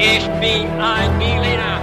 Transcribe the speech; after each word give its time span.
Ich 0.00 0.28
bin 0.40 0.68
ein 0.80 1.18
Berliner. 1.18 1.80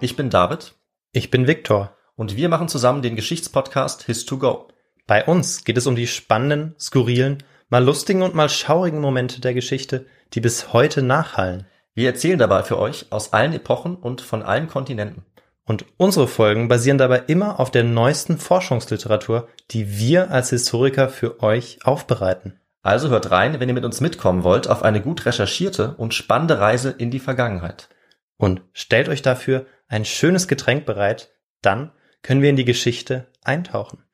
Ich 0.00 0.16
bin 0.16 0.28
David. 0.28 0.74
Ich 1.12 1.30
bin 1.30 1.46
Viktor. 1.46 1.96
Und 2.16 2.34
wir 2.34 2.48
machen 2.48 2.66
zusammen 2.66 3.00
den 3.00 3.14
Geschichtspodcast 3.14 4.08
His2Go. 4.08 4.70
Bei 5.06 5.24
uns 5.24 5.62
geht 5.62 5.76
es 5.76 5.86
um 5.86 5.94
die 5.94 6.08
spannenden, 6.08 6.74
skurrilen, 6.80 7.44
mal 7.68 7.84
lustigen 7.84 8.22
und 8.22 8.34
mal 8.34 8.48
schaurigen 8.48 9.00
Momente 9.00 9.40
der 9.40 9.54
Geschichte, 9.54 10.06
die 10.34 10.40
bis 10.40 10.72
heute 10.72 11.00
nachhallen. 11.02 11.68
Wir 11.94 12.08
erzählen 12.08 12.40
dabei 12.40 12.64
für 12.64 12.80
euch 12.80 13.06
aus 13.10 13.32
allen 13.32 13.52
Epochen 13.52 13.94
und 13.94 14.20
von 14.20 14.42
allen 14.42 14.66
Kontinenten. 14.66 15.26
Und 15.64 15.84
unsere 15.96 16.26
Folgen 16.26 16.66
basieren 16.66 16.98
dabei 16.98 17.22
immer 17.28 17.60
auf 17.60 17.70
der 17.70 17.84
neuesten 17.84 18.38
Forschungsliteratur, 18.38 19.46
die 19.70 19.96
wir 19.96 20.32
als 20.32 20.50
Historiker 20.50 21.08
für 21.08 21.40
euch 21.40 21.78
aufbereiten. 21.84 22.58
Also 22.82 23.08
hört 23.08 23.30
rein, 23.30 23.58
wenn 23.60 23.68
ihr 23.68 23.74
mit 23.74 23.84
uns 23.84 24.00
mitkommen 24.00 24.44
wollt, 24.44 24.68
auf 24.68 24.82
eine 24.82 25.00
gut 25.00 25.26
recherchierte 25.26 25.94
und 25.96 26.14
spannende 26.14 26.60
Reise 26.60 26.90
in 26.90 27.10
die 27.10 27.18
Vergangenheit. 27.18 27.88
Und 28.36 28.62
stellt 28.72 29.08
euch 29.08 29.22
dafür 29.22 29.66
ein 29.88 30.04
schönes 30.04 30.48
Getränk 30.48 30.86
bereit, 30.86 31.30
dann 31.60 31.90
können 32.22 32.42
wir 32.42 32.50
in 32.50 32.56
die 32.56 32.64
Geschichte 32.64 33.26
eintauchen. 33.42 34.04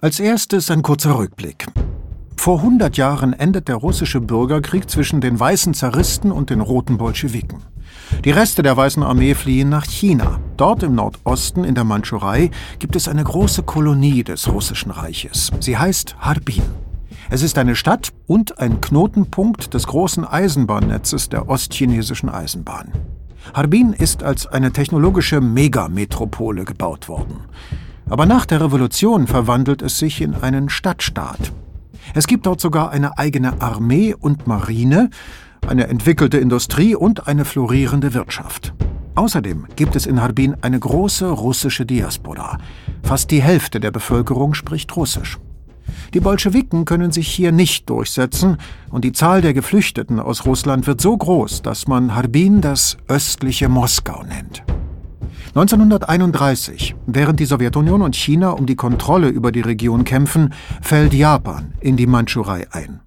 Als 0.00 0.20
erstes 0.20 0.70
ein 0.70 0.82
kurzer 0.82 1.18
Rückblick. 1.18 1.66
Vor 2.36 2.58
100 2.58 2.96
Jahren 2.96 3.32
endet 3.32 3.68
der 3.68 3.76
russische 3.76 4.20
Bürgerkrieg 4.20 4.90
zwischen 4.90 5.20
den 5.20 5.40
weißen 5.40 5.72
Zaristen 5.72 6.30
und 6.30 6.50
den 6.50 6.60
roten 6.60 6.98
Bolschewiken. 6.98 7.73
Die 8.24 8.30
Reste 8.30 8.62
der 8.62 8.76
Weißen 8.76 9.02
Armee 9.02 9.34
fliehen 9.34 9.68
nach 9.68 9.84
China. 9.84 10.40
Dort 10.56 10.82
im 10.82 10.94
Nordosten 10.94 11.64
in 11.64 11.74
der 11.74 11.84
Mandschurei 11.84 12.50
gibt 12.78 12.96
es 12.96 13.08
eine 13.08 13.24
große 13.24 13.62
Kolonie 13.64 14.24
des 14.24 14.50
Russischen 14.50 14.90
Reiches. 14.90 15.50
Sie 15.60 15.76
heißt 15.76 16.16
Harbin. 16.18 16.62
Es 17.30 17.42
ist 17.42 17.58
eine 17.58 17.74
Stadt 17.74 18.12
und 18.26 18.58
ein 18.58 18.80
Knotenpunkt 18.80 19.74
des 19.74 19.86
großen 19.86 20.24
Eisenbahnnetzes 20.24 21.28
der 21.28 21.48
ostchinesischen 21.48 22.28
Eisenbahn. 22.28 22.92
Harbin 23.52 23.92
ist 23.92 24.22
als 24.22 24.46
eine 24.46 24.72
technologische 24.72 25.40
Megametropole 25.40 26.64
gebaut 26.64 27.08
worden. 27.08 27.40
Aber 28.08 28.26
nach 28.26 28.46
der 28.46 28.60
Revolution 28.60 29.26
verwandelt 29.26 29.82
es 29.82 29.98
sich 29.98 30.20
in 30.20 30.34
einen 30.34 30.68
Stadtstaat. 30.68 31.52
Es 32.14 32.26
gibt 32.26 32.46
dort 32.46 32.60
sogar 32.60 32.90
eine 32.90 33.18
eigene 33.18 33.60
Armee 33.60 34.14
und 34.14 34.46
Marine, 34.46 35.10
eine 35.68 35.88
entwickelte 35.88 36.38
Industrie 36.38 36.94
und 36.94 37.26
eine 37.26 37.44
florierende 37.44 38.14
Wirtschaft. 38.14 38.74
Außerdem 39.14 39.66
gibt 39.76 39.94
es 39.96 40.06
in 40.06 40.20
Harbin 40.20 40.56
eine 40.60 40.78
große 40.78 41.28
russische 41.28 41.86
Diaspora. 41.86 42.58
Fast 43.02 43.30
die 43.30 43.42
Hälfte 43.42 43.78
der 43.78 43.90
Bevölkerung 43.90 44.54
spricht 44.54 44.94
Russisch. 44.96 45.38
Die 46.12 46.20
Bolschewiken 46.20 46.84
können 46.84 47.12
sich 47.12 47.28
hier 47.28 47.52
nicht 47.52 47.88
durchsetzen 47.90 48.56
und 48.90 49.04
die 49.04 49.12
Zahl 49.12 49.40
der 49.40 49.54
Geflüchteten 49.54 50.18
aus 50.18 50.46
Russland 50.46 50.86
wird 50.86 51.00
so 51.00 51.16
groß, 51.16 51.62
dass 51.62 51.86
man 51.86 52.14
Harbin 52.14 52.60
das 52.60 52.96
östliche 53.08 53.68
Moskau 53.68 54.22
nennt. 54.24 54.62
1931, 55.54 56.96
während 57.06 57.38
die 57.38 57.44
Sowjetunion 57.44 58.02
und 58.02 58.16
China 58.16 58.50
um 58.50 58.66
die 58.66 58.74
Kontrolle 58.74 59.28
über 59.28 59.52
die 59.52 59.60
Region 59.60 60.02
kämpfen, 60.02 60.52
fällt 60.82 61.14
Japan 61.14 61.74
in 61.80 61.96
die 61.96 62.08
Mandschurei 62.08 62.66
ein. 62.72 63.03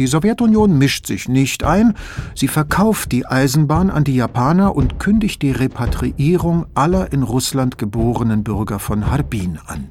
Die 0.00 0.06
Sowjetunion 0.06 0.78
mischt 0.78 1.06
sich 1.06 1.28
nicht 1.28 1.62
ein, 1.62 1.92
sie 2.34 2.48
verkauft 2.48 3.12
die 3.12 3.26
Eisenbahn 3.26 3.90
an 3.90 4.02
die 4.02 4.14
Japaner 4.14 4.74
und 4.74 4.98
kündigt 4.98 5.42
die 5.42 5.50
Repatriierung 5.50 6.64
aller 6.72 7.12
in 7.12 7.22
Russland 7.22 7.76
geborenen 7.76 8.42
Bürger 8.42 8.78
von 8.78 9.10
Harbin 9.10 9.58
an. 9.66 9.90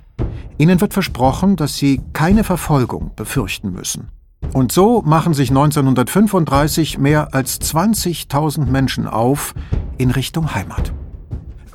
Ihnen 0.58 0.82
wird 0.82 0.94
versprochen, 0.94 1.58
dass 1.58 1.78
sie 1.78 2.02
keine 2.14 2.44
Verfolgung 2.44 3.12
befürchten 3.16 3.72
müssen. 3.72 4.08
Und 4.52 4.72
so 4.72 5.04
machen 5.04 5.36
sich 5.36 5.52
1935 5.52 6.98
mehr 6.98 7.36
als 7.36 7.62
20.000 7.62 8.66
Menschen 8.66 9.06
auf 9.06 9.54
in 10.00 10.10
Richtung 10.10 10.56
Heimat. 10.56 10.92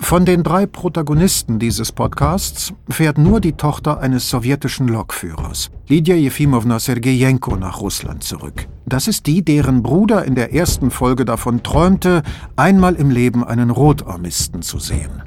Von 0.05 0.27
den 0.27 0.43
drei 0.43 0.67
Protagonisten 0.67 1.59
dieses 1.59 1.91
Podcasts 1.91 2.75
fährt 2.91 3.17
nur 3.17 3.41
die 3.41 3.55
Tochter 3.55 4.01
eines 4.01 4.29
sowjetischen 4.29 4.87
Lokführers, 4.87 5.71
Lydia 5.89 6.15
Jefimowna 6.15 6.79
Sergejenko, 6.79 7.57
nach 7.57 7.81
Russland 7.81 8.23
zurück. 8.23 8.69
Das 8.85 9.09
ist 9.09 9.27
die, 9.27 9.43
deren 9.43 9.83
Bruder 9.83 10.27
in 10.27 10.35
der 10.35 10.53
ersten 10.53 10.91
Folge 10.91 11.25
davon 11.25 11.63
träumte, 11.63 12.23
einmal 12.55 12.97
im 12.97 13.09
Leben 13.11 13.45
einen 13.45 13.71
Rotarmisten 13.71 14.61
zu 14.61 14.79
sehen. 14.79 15.23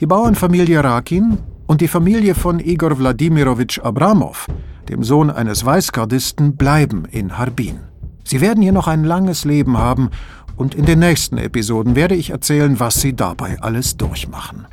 Die 0.00 0.06
Bauernfamilie 0.06 0.82
Rakin 0.82 1.36
und 1.66 1.82
die 1.82 1.88
Familie 1.88 2.34
von 2.34 2.58
Igor 2.58 2.98
Wladimirowitsch 2.98 3.80
Abramov, 3.80 4.46
dem 4.88 5.04
Sohn 5.04 5.30
eines 5.30 5.62
Weißgardisten, 5.62 6.56
bleiben 6.56 7.04
in 7.04 7.36
Harbin. 7.36 7.80
Sie 8.24 8.40
werden 8.40 8.62
hier 8.62 8.72
noch 8.72 8.88
ein 8.88 9.04
langes 9.04 9.44
Leben 9.44 9.76
haben 9.76 10.08
und 10.56 10.74
in 10.74 10.84
den 10.84 10.98
nächsten 10.98 11.38
Episoden 11.38 11.96
werde 11.96 12.14
ich 12.14 12.30
erzählen, 12.30 12.78
was 12.80 13.00
sie 13.00 13.14
dabei 13.14 13.60
alles 13.60 13.96
durchmachen. 13.96 14.66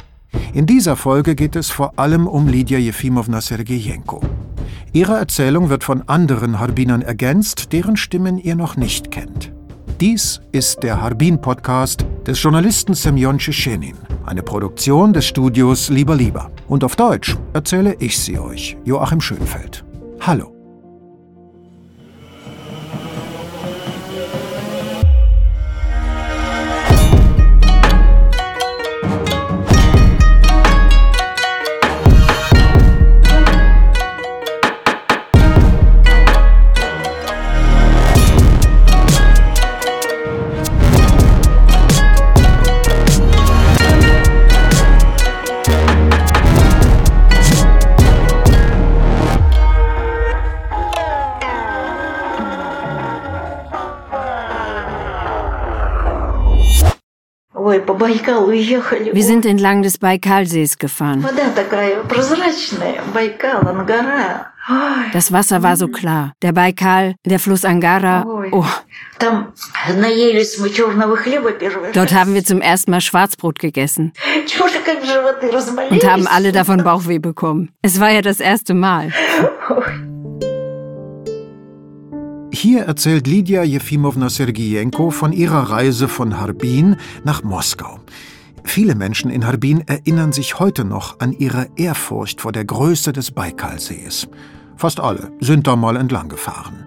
In 0.54 0.66
dieser 0.66 0.96
Folge 0.96 1.36
geht 1.36 1.56
es 1.56 1.70
vor 1.70 1.94
allem 1.98 2.28
um 2.28 2.48
Lydia 2.48 2.78
Jefimowna 2.78 3.42
Sergejenko. 3.42 4.22
Ihre 4.94 5.18
Erzählung 5.18 5.70
wird 5.70 5.84
von 5.84 6.08
anderen 6.08 6.60
Harbinern 6.60 7.02
ergänzt, 7.02 7.74
deren 7.74 7.98
Stimmen 7.98 8.38
ihr 8.38 8.56
noch 8.56 8.76
nicht 8.76 9.12
kennt. 9.12 9.52
Dies 10.00 10.40
ist 10.52 10.82
der 10.82 11.02
Harbin-Podcast 11.02 12.06
des 12.26 12.42
Journalisten 12.42 12.94
Semyon 12.94 13.38
Tschetschenin, 13.38 13.98
eine 14.26 14.42
Produktion 14.42 15.12
des 15.14 15.26
Studios 15.26 15.90
Lieber 15.90 16.16
Lieber. 16.16 16.52
Und 16.68 16.84
auf 16.84 16.96
Deutsch 16.96 17.36
erzähle 17.54 17.96
ich 18.00 18.18
sie 18.18 18.40
euch, 18.40 18.78
Joachim 18.86 19.20
Schönfeld. 19.20 19.84
Hallo. 20.22 20.59
Wir 57.72 59.24
sind 59.24 59.46
entlang 59.46 59.82
des 59.82 59.98
Baikalsees 59.98 60.78
gefahren. 60.78 61.26
Das 65.14 65.32
Wasser 65.32 65.64
war 65.64 65.78
so 65.78 65.88
klar. 65.88 66.34
Der 66.42 66.52
Baikal, 66.52 67.16
der 67.26 67.40
Fluss 67.40 67.66
Angara. 67.66 68.26
Oh. 68.52 68.66
Dort 71.94 72.14
haben 72.14 72.34
wir 72.34 72.44
zum 72.44 72.62
ersten 72.62 72.92
Mal 72.92 73.02
Schwarzbrot 73.02 73.60
gegessen. 73.60 74.14
Und 75.90 76.04
haben 76.08 76.28
alle 76.28 76.52
davon 76.52 76.84
Bauchweh 76.84 77.20
bekommen. 77.20 77.72
Es 77.82 78.00
war 78.00 78.12
ja 78.12 78.22
das 78.22 78.40
erste 78.40 78.74
Mal. 78.74 79.12
Hier 82.52 82.82
erzählt 82.86 83.28
Lydia 83.28 83.64
Jefimowna 83.64 84.30
Sergijenko 84.30 85.12
von 85.12 85.34
ihrer 85.34 85.70
Reise 85.70 86.08
von 86.08 86.40
Harbin 86.40 86.96
nach 87.24 87.44
Moskau. 87.44 88.00
Viele 88.64 88.96
Menschen 88.96 89.30
in 89.30 89.46
Harbin 89.46 89.84
erinnern 89.88 90.34
sich 90.34 90.60
heute 90.60 90.84
noch 90.84 91.20
an 91.20 91.32
ihre 91.34 91.68
Ehrfurcht 91.76 92.42
vor 92.42 92.52
der 92.52 92.66
Größe 92.66 93.14
des 93.14 93.32
Baikalsees. 93.32 94.28
Fast 94.76 95.00
alle 95.00 95.32
sind 95.40 95.68
da 95.68 95.76
mal 95.76 95.96
entlang 95.96 96.28
gefahren. 96.28 96.86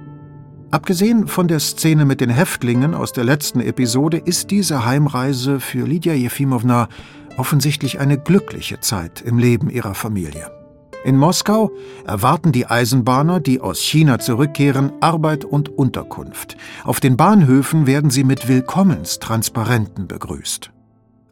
Abgesehen 0.71 1.29
von 1.29 1.49
der 1.49 1.61
Szene 1.61 2.07
mit 2.07 2.21
den 2.21 2.31
Häftlingen 2.31 2.95
aus 2.95 3.13
der 3.13 3.25
letzten 3.25 3.61
Episode 3.61 4.17
ist 4.17 4.51
diese 4.51 4.85
Heimreise 4.85 5.61
für 5.61 5.87
Lydia 5.87 6.15
Jefimowna 6.15 6.89
offensichtlich 7.37 8.01
eine 8.01 8.19
glückliche 8.19 8.81
Zeit 8.81 9.21
im 9.21 9.39
Leben 9.39 9.71
ihrer 9.71 9.95
Familie. 9.95 10.62
In 11.05 11.17
Moskau 11.17 11.73
erwarten 12.07 12.53
die 12.53 12.67
Eisenbahner, 12.67 13.41
die 13.41 13.61
aus 13.61 13.81
China 13.81 14.21
zurückkehren, 14.21 14.93
Arbeit 15.01 15.45
und 15.45 15.69
Unterkunft. 15.69 16.57
Auf 16.85 17.01
den 17.01 17.17
Bahnhöfen 17.17 17.87
werden 17.87 18.11
sie 18.11 18.23
mit 18.23 18.47
Willkommenstransparenten 18.47 20.07
begrüßt. 20.07 20.71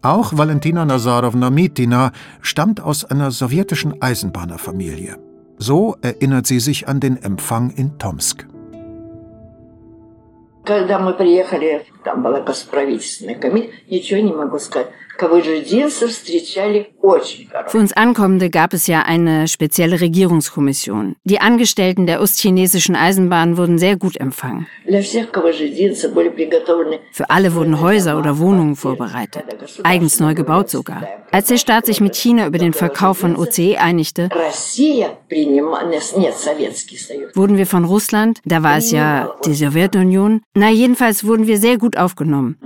Auch 0.02 0.36
Valentina 0.36 0.84
Nazarowna 0.84 1.50
Mitina 1.50 2.10
stammt 2.40 2.80
aus 2.80 3.04
einer 3.04 3.30
sowjetischen 3.30 4.02
Eisenbahnerfamilie. 4.02 5.18
So 5.58 5.96
erinnert 6.00 6.46
sie 6.46 6.58
sich 6.58 6.88
an 6.88 7.00
den 7.00 7.22
Empfang 7.22 7.70
in 7.70 7.98
Tomsk 7.98 8.46
Там 12.03 12.23
была 12.23 12.43
правительственная 12.71 13.35
комиссия, 13.35 13.71
ничего 13.89 14.19
не 14.21 14.33
могу 14.33 14.59
сказать. 14.59 14.87
Für 17.67 17.77
uns 17.77 17.93
Ankommende 17.93 18.49
gab 18.49 18.73
es 18.73 18.87
ja 18.87 19.03
eine 19.03 19.47
spezielle 19.47 20.01
Regierungskommission. 20.01 21.15
Die 21.23 21.39
Angestellten 21.39 22.05
der 22.05 22.21
ostchinesischen 22.21 22.95
Eisenbahn 22.95 23.57
wurden 23.57 23.77
sehr 23.77 23.95
gut 23.95 24.17
empfangen. 24.17 24.67
Für 27.11 27.29
alle 27.29 27.53
wurden 27.55 27.79
Häuser 27.81 28.17
oder 28.17 28.39
Wohnungen 28.39 28.75
vorbereitet, 28.75 29.43
eigens 29.83 30.19
neu 30.19 30.33
gebaut 30.33 30.69
sogar. 30.69 31.07
Als 31.31 31.47
der 31.47 31.57
Staat 31.57 31.85
sich 31.85 32.01
mit 32.01 32.15
China 32.15 32.47
über 32.47 32.57
den 32.57 32.73
Verkauf 32.73 33.19
von 33.19 33.35
OCE 33.35 33.77
einigte, 33.77 34.29
wurden 37.33 37.57
wir 37.57 37.67
von 37.67 37.85
Russland, 37.85 38.39
da 38.45 38.63
war 38.63 38.77
es 38.77 38.91
ja 38.91 39.33
die 39.45 39.53
Sowjetunion, 39.53 40.41
na 40.53 40.69
jedenfalls 40.69 41.25
wurden 41.25 41.47
wir 41.47 41.57
sehr 41.57 41.77
gut 41.77 41.88
aufgenommen. 41.98 42.56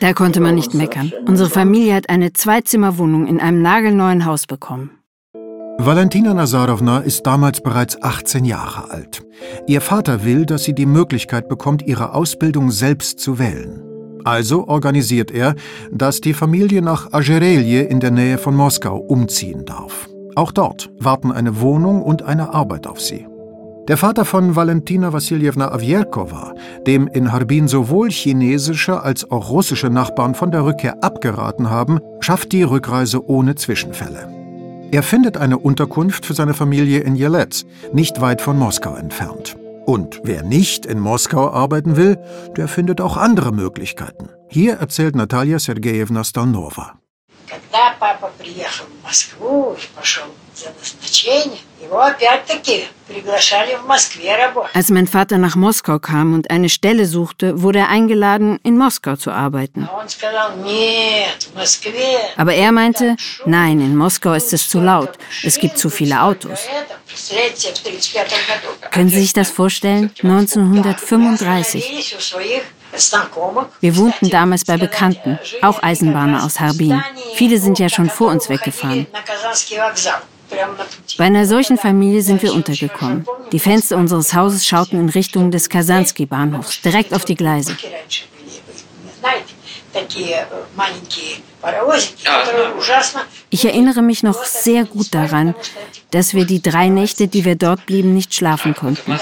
Da 0.00 0.12
konnte 0.12 0.40
man 0.40 0.54
nicht 0.54 0.74
meckern. 0.74 1.12
Unsere 1.26 1.50
Familie 1.50 1.94
hat 1.94 2.08
eine 2.08 2.32
Zweizimmerwohnung 2.32 3.26
in 3.26 3.40
einem 3.40 3.62
nagelneuen 3.62 4.26
Haus 4.26 4.46
bekommen. 4.46 4.90
Valentina 5.82 6.34
Nazarovna 6.34 6.98
ist 6.98 7.26
damals 7.26 7.62
bereits 7.62 8.02
18 8.02 8.44
Jahre 8.44 8.90
alt. 8.90 9.22
Ihr 9.66 9.80
Vater 9.80 10.24
will, 10.24 10.44
dass 10.44 10.64
sie 10.64 10.74
die 10.74 10.84
Möglichkeit 10.84 11.48
bekommt, 11.48 11.80
ihre 11.86 12.12
Ausbildung 12.12 12.70
selbst 12.70 13.18
zu 13.18 13.38
wählen. 13.38 13.82
Also 14.24 14.68
organisiert 14.68 15.30
er, 15.30 15.54
dass 15.90 16.20
die 16.20 16.34
Familie 16.34 16.82
nach 16.82 17.14
Agerelje 17.14 17.80
in 17.82 18.00
der 18.00 18.10
Nähe 18.10 18.36
von 18.36 18.54
Moskau 18.54 18.98
umziehen 18.98 19.64
darf. 19.64 20.06
Auch 20.36 20.52
dort 20.52 20.90
warten 20.98 21.32
eine 21.32 21.60
Wohnung 21.60 22.02
und 22.02 22.22
eine 22.22 22.52
Arbeit 22.52 22.86
auf 22.86 23.00
sie. 23.00 23.26
Der 23.90 23.96
Vater 23.96 24.24
von 24.24 24.54
Valentina 24.54 25.12
Wassiljewna 25.12 25.72
Avjerkova, 25.72 26.54
dem 26.86 27.08
in 27.08 27.32
Harbin 27.32 27.66
sowohl 27.66 28.08
chinesische 28.08 29.02
als 29.02 29.28
auch 29.32 29.50
russische 29.50 29.90
Nachbarn 29.90 30.36
von 30.36 30.52
der 30.52 30.64
Rückkehr 30.64 31.02
abgeraten 31.02 31.70
haben, 31.70 31.98
schafft 32.20 32.52
die 32.52 32.62
Rückreise 32.62 33.28
ohne 33.28 33.56
Zwischenfälle. 33.56 34.28
Er 34.92 35.02
findet 35.02 35.38
eine 35.38 35.58
Unterkunft 35.58 36.24
für 36.24 36.34
seine 36.34 36.54
Familie 36.54 37.00
in 37.00 37.16
Jelez, 37.16 37.66
nicht 37.92 38.20
weit 38.20 38.40
von 38.40 38.56
Moskau 38.56 38.94
entfernt. 38.94 39.56
Und 39.86 40.20
wer 40.22 40.44
nicht 40.44 40.86
in 40.86 41.00
Moskau 41.00 41.50
arbeiten 41.50 41.96
will, 41.96 42.16
der 42.56 42.68
findet 42.68 43.00
auch 43.00 43.16
andere 43.16 43.50
Möglichkeiten. 43.50 44.28
Hier 44.46 44.74
erzählt 44.74 45.16
Natalia 45.16 45.58
Sergejewna 45.58 46.22
Stalnova. 46.22 46.99
Когда 47.49 47.95
папа 47.99 48.31
приехал 48.37 48.85
в 48.85 49.03
Москву 49.03 49.73
и 49.73 49.95
пошел 49.95 50.25
за 50.55 50.71
назначение, 50.71 51.59
als 54.73 54.89
mein 54.89 55.07
Vater 55.07 55.37
nach 55.37 55.55
Moskau 55.55 55.99
kam 55.99 56.33
und 56.33 56.49
eine 56.49 56.69
Stelle 56.69 57.05
suchte, 57.05 57.61
wurde 57.61 57.79
er 57.79 57.89
eingeladen, 57.89 58.59
in 58.63 58.77
Moskau 58.77 59.15
zu 59.15 59.31
arbeiten. 59.31 59.87
Aber 62.37 62.53
er 62.53 62.71
meinte, 62.71 63.15
nein, 63.45 63.79
in 63.79 63.95
Moskau 63.95 64.33
ist 64.33 64.53
es 64.53 64.67
zu 64.69 64.79
laut, 64.79 65.11
es 65.43 65.59
gibt 65.59 65.77
zu 65.77 65.89
viele 65.89 66.21
Autos. 66.21 66.59
Können 68.91 69.09
Sie 69.09 69.19
sich 69.19 69.33
das 69.33 69.49
vorstellen? 69.51 70.11
1935. 70.23 72.15
Wir 73.80 73.96
wohnten 73.96 74.30
damals 74.30 74.64
bei 74.64 74.76
Bekannten, 74.76 75.38
auch 75.62 75.82
Eisenbahner 75.82 76.44
aus 76.44 76.60
Harbin. 76.60 77.02
Viele 77.34 77.58
sind 77.58 77.78
ja 77.78 77.88
schon 77.88 78.10
vor 78.10 78.28
uns 78.28 78.48
weggefahren. 78.48 79.06
Bei 81.16 81.24
einer 81.24 81.46
solchen 81.46 81.78
Familie 81.78 82.22
sind 82.22 82.42
wir 82.42 82.52
untergekommen. 82.52 83.24
Die 83.52 83.60
Fenster 83.60 83.96
unseres 83.96 84.34
Hauses 84.34 84.66
schauten 84.66 84.98
in 84.98 85.08
Richtung 85.08 85.50
des 85.50 85.68
Kasansky-Bahnhofs, 85.68 86.82
direkt 86.82 87.14
auf 87.14 87.24
die 87.24 87.36
Gleise. 87.36 87.76
Ich 93.50 93.64
erinnere 93.64 94.02
mich 94.02 94.22
noch 94.22 94.44
sehr 94.44 94.84
gut 94.84 95.14
daran, 95.14 95.54
dass 96.10 96.34
wir 96.34 96.44
die 96.44 96.62
drei 96.62 96.88
Nächte, 96.88 97.28
die 97.28 97.44
wir 97.44 97.56
dort 97.56 97.86
blieben, 97.86 98.14
nicht 98.14 98.34
schlafen 98.34 98.74
konnten. 98.74 99.18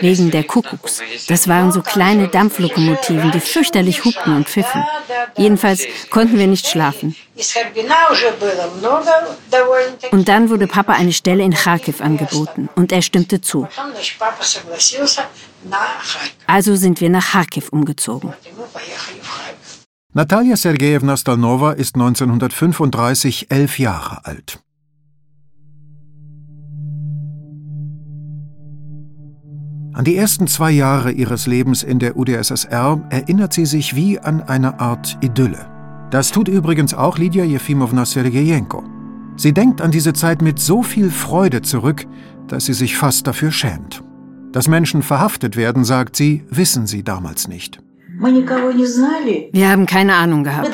Wegen 0.00 0.30
der 0.30 0.44
Kuckucks. 0.44 1.00
Das 1.28 1.48
waren 1.48 1.72
so 1.72 1.80
kleine 1.82 2.28
Dampflokomotiven, 2.28 3.30
die 3.30 3.40
fürchterlich 3.40 4.04
hupten 4.04 4.36
und 4.36 4.48
pfiffen. 4.48 4.84
Jedenfalls 5.36 5.84
konnten 6.10 6.38
wir 6.38 6.46
nicht 6.46 6.66
schlafen. 6.66 7.16
Und 10.10 10.28
dann 10.28 10.50
wurde 10.50 10.66
Papa 10.66 10.92
eine 10.92 11.12
Stelle 11.12 11.42
in 11.42 11.54
Kharkiv 11.54 12.00
angeboten 12.00 12.68
und 12.74 12.92
er 12.92 13.02
stimmte 13.02 13.40
zu. 13.40 13.66
Also 16.46 16.76
sind 16.76 17.00
wir 17.00 17.08
nach 17.10 17.32
Kharkiv 17.32 17.70
umgezogen. 17.70 18.32
Natalia 20.20 20.54
Sergejewna 20.54 21.16
Stalnova 21.16 21.72
ist 21.72 21.94
1935 21.94 23.46
elf 23.50 23.78
Jahre 23.78 24.26
alt. 24.26 24.62
An 29.94 30.04
die 30.04 30.16
ersten 30.16 30.46
zwei 30.46 30.72
Jahre 30.72 31.10
ihres 31.10 31.46
Lebens 31.46 31.82
in 31.82 31.98
der 31.98 32.18
UdSSR 32.18 33.00
erinnert 33.08 33.54
sie 33.54 33.64
sich 33.64 33.96
wie 33.96 34.18
an 34.18 34.42
eine 34.42 34.78
Art 34.78 35.16
Idylle. 35.22 35.66
Das 36.10 36.30
tut 36.30 36.48
übrigens 36.48 36.92
auch 36.92 37.16
Lydia 37.16 37.44
Jefimowna 37.44 38.04
Sergejenko. 38.04 38.84
Sie 39.38 39.54
denkt 39.54 39.80
an 39.80 39.90
diese 39.90 40.12
Zeit 40.12 40.42
mit 40.42 40.58
so 40.58 40.82
viel 40.82 41.10
Freude 41.10 41.62
zurück, 41.62 42.06
dass 42.46 42.66
sie 42.66 42.74
sich 42.74 42.94
fast 42.94 43.26
dafür 43.26 43.52
schämt. 43.52 44.04
Dass 44.52 44.68
Menschen 44.68 45.02
verhaftet 45.02 45.56
werden, 45.56 45.82
sagt 45.82 46.14
sie, 46.14 46.44
wissen 46.50 46.86
sie 46.86 47.04
damals 47.04 47.48
nicht. 47.48 47.80
Wir 48.22 49.68
haben 49.68 49.86
keine 49.86 50.14
Ahnung 50.14 50.44
gehabt. 50.44 50.68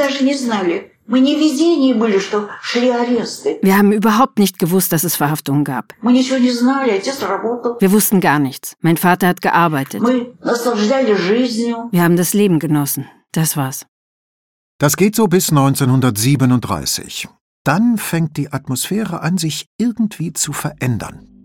Wir 3.63 3.79
haben 3.79 3.93
überhaupt 3.93 4.41
nicht 4.41 4.59
gewusst, 4.59 4.93
dass 4.93 5.05
es 5.05 5.15
Verhaftungen 5.15 5.63
gab. 5.65 5.95
Wir 6.03 7.93
wussten 7.93 8.21
gar 8.21 8.41
nichts. 8.41 8.75
Mein 8.81 8.97
Vater 8.97 9.29
hat 9.29 9.41
gearbeitet. 9.41 10.03
Wir 10.03 12.03
haben 12.03 12.17
das 12.17 12.35
Leben 12.35 12.59
genossen. 12.59 13.07
Das 13.31 13.57
war's. 13.57 13.87
Das 14.79 14.97
geht 14.97 15.15
so 15.15 15.29
bis 15.29 15.51
1937. 15.51 17.29
Dann 17.63 17.99
fängt 17.99 18.37
die 18.37 18.53
Atmosphäre 18.53 19.23
an, 19.23 19.39
sich 19.39 19.69
irgendwie 19.79 20.33
zu 20.33 20.53
verändern. 20.53 21.36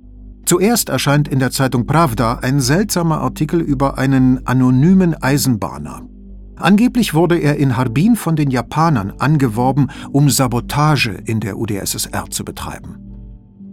Zuerst 0.52 0.90
erscheint 0.90 1.30
in 1.30 1.40
der 1.40 1.52
Zeitung 1.52 1.86
Pravda 1.86 2.40
ein 2.42 2.60
seltsamer 2.60 3.22
Artikel 3.22 3.62
über 3.62 3.98
einen 3.98 4.46
anonymen 4.46 5.14
Eisenbahner. 5.14 6.02
Angeblich 6.58 7.14
wurde 7.14 7.38
er 7.38 7.56
in 7.56 7.78
Harbin 7.78 8.18
von 8.18 8.36
den 8.36 8.52
Japanern 8.52 9.14
angeworben, 9.18 9.90
um 10.12 10.30
Sabotage 10.30 11.12
in 11.24 11.40
der 11.40 11.58
UdSSR 11.58 12.26
zu 12.32 12.44
betreiben. 12.44 12.98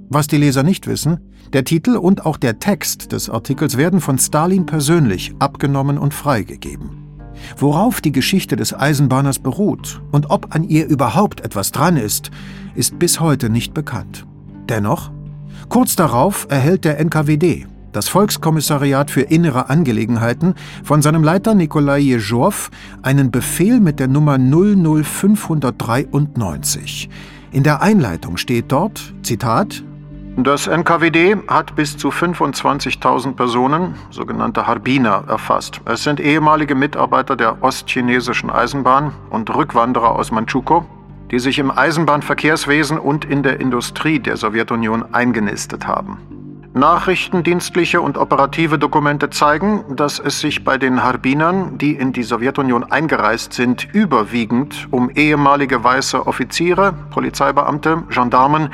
Was 0.09 0.29
die 0.29 0.37
Leser 0.37 0.63
nicht 0.63 0.87
wissen, 0.87 1.19
der 1.53 1.65
Titel 1.65 1.97
und 1.97 2.25
auch 2.25 2.37
der 2.37 2.61
Text 2.61 3.11
des 3.11 3.29
Artikels 3.29 3.77
werden 3.77 4.01
von 4.01 4.17
Stalin 4.17 4.65
persönlich 4.65 5.35
abgenommen 5.41 5.99
und 5.99 6.15
freigegeben. 6.15 7.09
Worauf 7.57 8.01
die 8.01 8.13
Geschichte 8.13 8.55
des 8.55 8.73
Eisenbahners 8.73 9.41
beruht 9.41 10.01
und 10.13 10.31
ob 10.31 10.55
an 10.55 10.63
ihr 10.63 10.87
überhaupt 10.87 11.41
etwas 11.41 11.73
dran 11.73 11.97
ist, 11.97 12.31
ist 12.77 13.01
bis 13.01 13.19
heute 13.19 13.51
nicht 13.51 13.75
bekannt. 13.75 14.29
Dennoch 14.69 15.11
Kurz 15.69 15.97
darauf 15.97 16.47
erhält 16.49 16.87
der 16.87 16.99
NKWD, 16.99 17.67
das 17.93 18.09
Volkskommissariat 18.09 19.11
für 19.11 19.21
innere 19.21 19.69
Angelegenheiten, 19.69 20.55
von 20.83 21.03
seinem 21.03 21.23
Leiter 21.23 21.55
Nikolai 21.55 21.99
Jeżow 21.99 22.71
einen 23.03 23.31
Befehl 23.31 23.79
mit 23.79 24.01
der 24.01 24.09
Nummer 24.09 24.39
00593. 24.39 27.11
In 27.53 27.65
der 27.65 27.83
Einleitung 27.83 28.39
steht 28.39 28.73
dort, 28.73 29.13
Zitat, 29.23 29.85
das 30.41 30.69
NKWD 30.69 31.49
hat 31.49 31.75
bis 31.75 31.97
zu 31.97 32.11
25.000 32.11 33.35
Personen, 33.35 33.97
sogenannte 34.11 34.69
Harbiner, 34.69 35.25
erfasst. 35.27 35.81
Es 35.85 36.05
sind 36.05 36.21
ehemalige 36.21 36.77
Mitarbeiter 36.77 37.35
der 37.35 37.61
ostchinesischen 37.61 38.49
Eisenbahn 38.49 39.13
und 39.31 39.53
Rückwanderer 39.53 40.13
aus 40.13 40.31
Manchukuo, 40.31 40.87
die 41.31 41.39
sich 41.39 41.59
im 41.59 41.71
Eisenbahnverkehrswesen 41.71 42.99
und 42.99 43.25
in 43.25 43.43
der 43.43 43.61
Industrie 43.61 44.19
der 44.19 44.37
Sowjetunion 44.37 45.15
eingenistet 45.15 45.87
haben. 45.87 46.19
Nachrichtendienstliche 46.75 48.01
und 48.01 48.19
operative 48.19 48.79
Dokumente 48.79 49.31
zeigen, 49.31 49.85
dass 49.97 50.21
es 50.21 50.41
sich 50.41 50.65
bei 50.65 50.79
den 50.79 51.03
Harbinern, 51.03 51.79
die 51.79 51.93
in 51.93 52.13
die 52.13 52.23
Sowjetunion 52.23 52.85
eingereist 52.85 53.53
sind, 53.53 53.89
überwiegend 53.93 54.87
um 54.91 55.11
ehemalige 55.11 55.83
weiße 55.83 56.27
Offiziere, 56.27 56.95
Polizeibeamte, 57.11 58.05
Gendarmen 58.11 58.69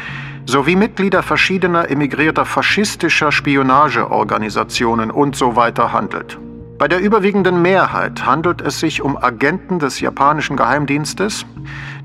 sowie 0.44 0.76
Mitglieder 0.76 1.22
verschiedener 1.22 1.90
emigrierter 1.90 2.44
faschistischer 2.44 3.32
Spionageorganisationen 3.32 5.10
und 5.10 5.36
so 5.36 5.56
weiter 5.56 5.92
handelt. 5.92 6.38
Bei 6.78 6.88
der 6.88 7.00
überwiegenden 7.00 7.62
Mehrheit 7.62 8.26
handelt 8.26 8.60
es 8.60 8.80
sich 8.80 9.00
um 9.00 9.16
Agenten 9.16 9.78
des 9.78 10.00
japanischen 10.00 10.56
Geheimdienstes, 10.56 11.46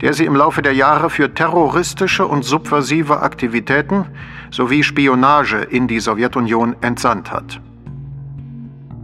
der 0.02 0.14
sie 0.14 0.26
im 0.26 0.36
Laufe 0.36 0.62
der 0.62 0.74
Jahre 0.74 1.10
für 1.10 1.34
terroristische 1.34 2.26
und 2.26 2.46
subversive 2.46 3.22
Aktivitäten 3.22 4.06
sowie 4.52 4.84
Spionage 4.84 5.58
in 5.58 5.88
die 5.88 6.00
Sowjetunion 6.00 6.76
entsandt 6.82 7.32
hat. 7.32 7.60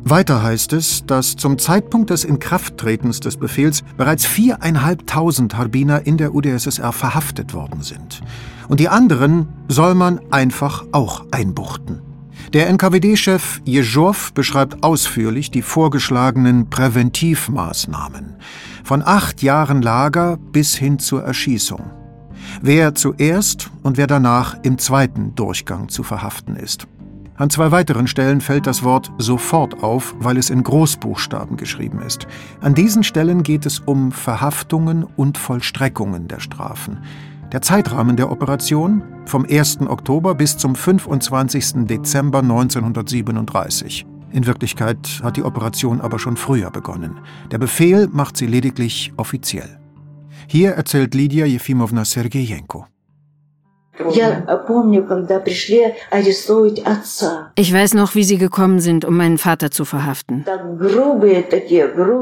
Weiter 0.07 0.43
heißt 0.43 0.74
es, 0.74 1.03
dass 1.07 1.36
zum 1.36 1.57
Zeitpunkt 1.57 2.12
des 2.12 2.25
Inkrafttretens 2.25 3.22
des 3.22 3.38
Befehls 3.38 3.81
bereits 3.98 4.24
viereinhalbtausend 4.27 5.57
Harbiner 5.57 6.05
in 6.05 6.17
der 6.17 6.36
UdSSR 6.36 6.91
verhaftet 6.91 7.55
worden 7.55 7.81
sind. 7.81 8.22
Und 8.67 8.79
die 8.79 8.88
anderen 8.88 9.48
soll 9.67 9.95
man 9.95 10.22
einfach 10.29 10.86
auch 10.91 11.25
einbuchten. 11.31 12.05
Der 12.56 12.70
NKWD-Chef 12.70 13.60
Jeżow 13.66 14.32
beschreibt 14.32 14.82
ausführlich 14.82 15.52
die 15.52 15.62
vorgeschlagenen 15.62 16.70
Präventivmaßnahmen. 16.70 18.38
Von 18.82 19.02
acht 19.02 19.44
Jahren 19.44 19.82
Lager 19.82 20.38
bis 20.38 20.74
hin 20.74 20.98
zur 20.98 21.22
Erschießung. 21.22 21.92
Wer 22.62 22.96
zuerst 22.96 23.70
und 23.84 23.98
wer 23.98 24.08
danach 24.08 24.56
im 24.64 24.78
zweiten 24.78 25.36
Durchgang 25.36 25.90
zu 25.90 26.02
verhaften 26.02 26.56
ist. 26.56 26.88
An 27.36 27.50
zwei 27.50 27.72
weiteren 27.72 28.08
Stellen 28.08 28.40
fällt 28.40 28.68
das 28.68 28.84
Wort 28.84 29.12
sofort 29.18 29.84
auf, 29.84 30.16
weil 30.20 30.38
es 30.38 30.50
in 30.50 30.64
Großbuchstaben 30.64 31.58
geschrieben 31.58 32.02
ist. 32.08 32.26
An 32.62 32.74
diesen 32.74 33.04
Stellen 33.04 33.44
geht 33.44 33.66
es 33.66 33.80
um 33.80 34.14
Verhaftungen 34.14 35.04
und 35.04 35.38
Vollstreckungen 35.38 36.30
der 36.30 36.40
Strafen. 36.40 37.00
Der 37.56 37.62
Zeitrahmen 37.62 38.18
der 38.18 38.34
Operation 38.34 39.02
vom 39.24 39.46
1. 39.50 39.80
Oktober 39.88 40.36
bis 40.36 40.58
zum 40.58 40.76
25. 40.76 41.88
Dezember 41.88 42.40
1937. 42.40 44.06
In 44.34 44.46
Wirklichkeit 44.46 45.22
hat 45.24 45.38
die 45.38 45.44
Operation 45.44 46.02
aber 46.02 46.20
schon 46.20 46.36
früher 46.36 46.70
begonnen. 46.70 47.18
Der 47.52 47.58
Befehl 47.58 48.10
macht 48.12 48.36
sie 48.36 48.48
lediglich 48.48 49.14
offiziell. 49.16 49.80
Hier 50.50 50.72
erzählt 50.72 51.16
Lydia 51.16 51.46
Jefimowna 51.46 52.04
Sergejenko. 52.04 52.88
Ich 57.56 57.74
weiß 57.74 57.94
noch, 57.94 58.16
wie 58.16 58.24
sie 58.24 58.38
gekommen 58.38 58.80
sind, 58.80 59.06
um 59.06 59.16
meinen 59.18 59.38
Vater 59.38 59.72
zu 59.72 59.86
verhaften. 59.86 60.46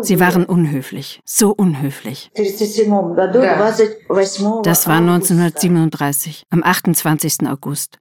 Sie 0.01 0.19
waren 0.19 0.45
unhöflich, 0.45 1.21
so 1.25 1.51
unhöflich. 1.51 2.31
Das 4.63 4.87
war 4.87 4.97
1937, 4.97 6.43
am 6.49 6.63
28. 6.63 7.47
August. 7.49 7.97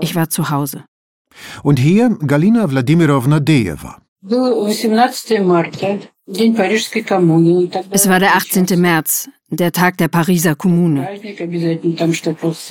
Ich 0.00 0.16
war 0.16 0.28
zu 0.28 0.50
Hause. 0.50 0.84
Und 1.62 1.78
hier 1.78 2.10
Galina 2.26 2.70
Wladimirovna 2.70 3.40
Dejewa. 3.40 4.01
Es 4.24 4.84
war 8.08 8.20
der 8.20 8.36
18. 8.36 8.80
März, 8.80 9.28
der 9.50 9.72
Tag 9.72 9.98
der 9.98 10.06
Pariser 10.06 10.54
Kommune. 10.54 11.08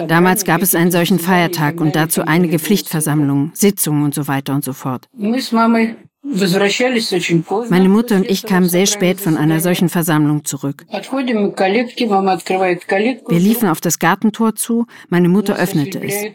Damals 0.08 0.46
gab 0.46 0.62
es 0.62 0.76
einen 0.76 0.92
solchen 0.92 1.20
Feiertag 1.20 1.82
und 1.82 1.94
dazu 1.96 2.22
einige 2.22 2.58
Pflichtversammlungen, 2.58 3.52
Sitzungen 3.54 4.04
und 4.04 4.16
so 4.16 4.30
weiter 4.30 4.56
und 4.56 4.64
so 4.64 4.72
fort. 4.72 5.10
Meine 6.24 7.90
Mutter 7.90 8.16
und 8.16 8.30
ich 8.30 8.44
kamen 8.46 8.70
sehr 8.70 8.86
spät 8.86 9.20
von 9.20 9.38
einer 9.38 9.60
solchen 9.60 9.90
Versammlung 9.90 10.46
zurück. 10.46 10.86
Wir 13.28 13.40
liefen 13.40 13.68
auf 13.68 13.82
das 13.82 14.00
Gartentor 14.00 14.56
zu, 14.56 14.86
meine 15.10 15.30
Mutter 15.30 15.56
öffnete 15.56 16.00
es. 16.02 16.26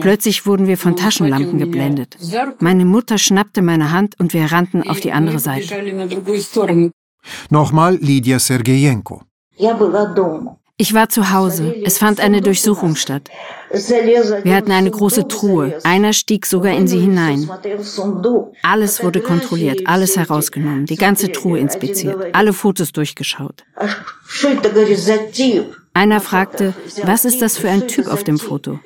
Plötzlich 0.00 0.46
wurden 0.46 0.66
wir 0.66 0.78
von 0.78 0.96
Taschenlampen 0.96 1.58
geblendet. 1.58 2.16
Meine 2.60 2.84
Mutter 2.86 3.18
schnappte 3.18 3.62
meine 3.62 3.92
Hand 3.92 4.18
und 4.18 4.32
wir 4.32 4.50
rannten 4.50 4.88
auf 4.88 5.00
die 5.00 5.12
andere 5.12 5.38
Seite. 5.38 5.74
Nochmal 7.50 7.96
Lydia 7.96 8.38
Sergejenko. 8.38 9.22
Ich 10.80 10.94
war 10.94 11.08
zu 11.08 11.32
Hause. 11.32 11.74
Es 11.84 11.98
fand 11.98 12.20
eine 12.20 12.40
Durchsuchung 12.40 12.94
statt. 12.94 13.28
Wir 13.70 14.54
hatten 14.54 14.70
eine 14.70 14.92
große 14.92 15.26
Truhe. 15.26 15.80
Einer 15.82 16.12
stieg 16.12 16.46
sogar 16.46 16.72
in 16.72 16.86
sie 16.86 17.00
hinein. 17.00 17.50
Alles 18.62 19.02
wurde 19.02 19.20
kontrolliert, 19.20 19.80
alles 19.86 20.16
herausgenommen, 20.16 20.86
die 20.86 20.96
ganze 20.96 21.32
Truhe 21.32 21.58
inspiziert, 21.58 22.32
alle 22.32 22.52
Fotos 22.52 22.92
durchgeschaut. 22.92 23.64
Einer 25.94 26.20
fragte, 26.20 26.74
was 27.02 27.24
ist 27.24 27.42
das 27.42 27.58
für 27.58 27.68
ein 27.68 27.88
Typ 27.88 28.06
auf 28.06 28.22
dem 28.22 28.38
Foto? 28.38 28.78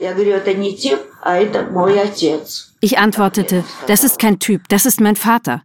Ich 2.80 2.98
antwortete, 2.98 3.64
das 3.86 4.02
ist 4.02 4.18
kein 4.18 4.38
Typ, 4.38 4.62
das 4.70 4.86
ist 4.86 4.98
mein 5.02 5.16
Vater. 5.16 5.62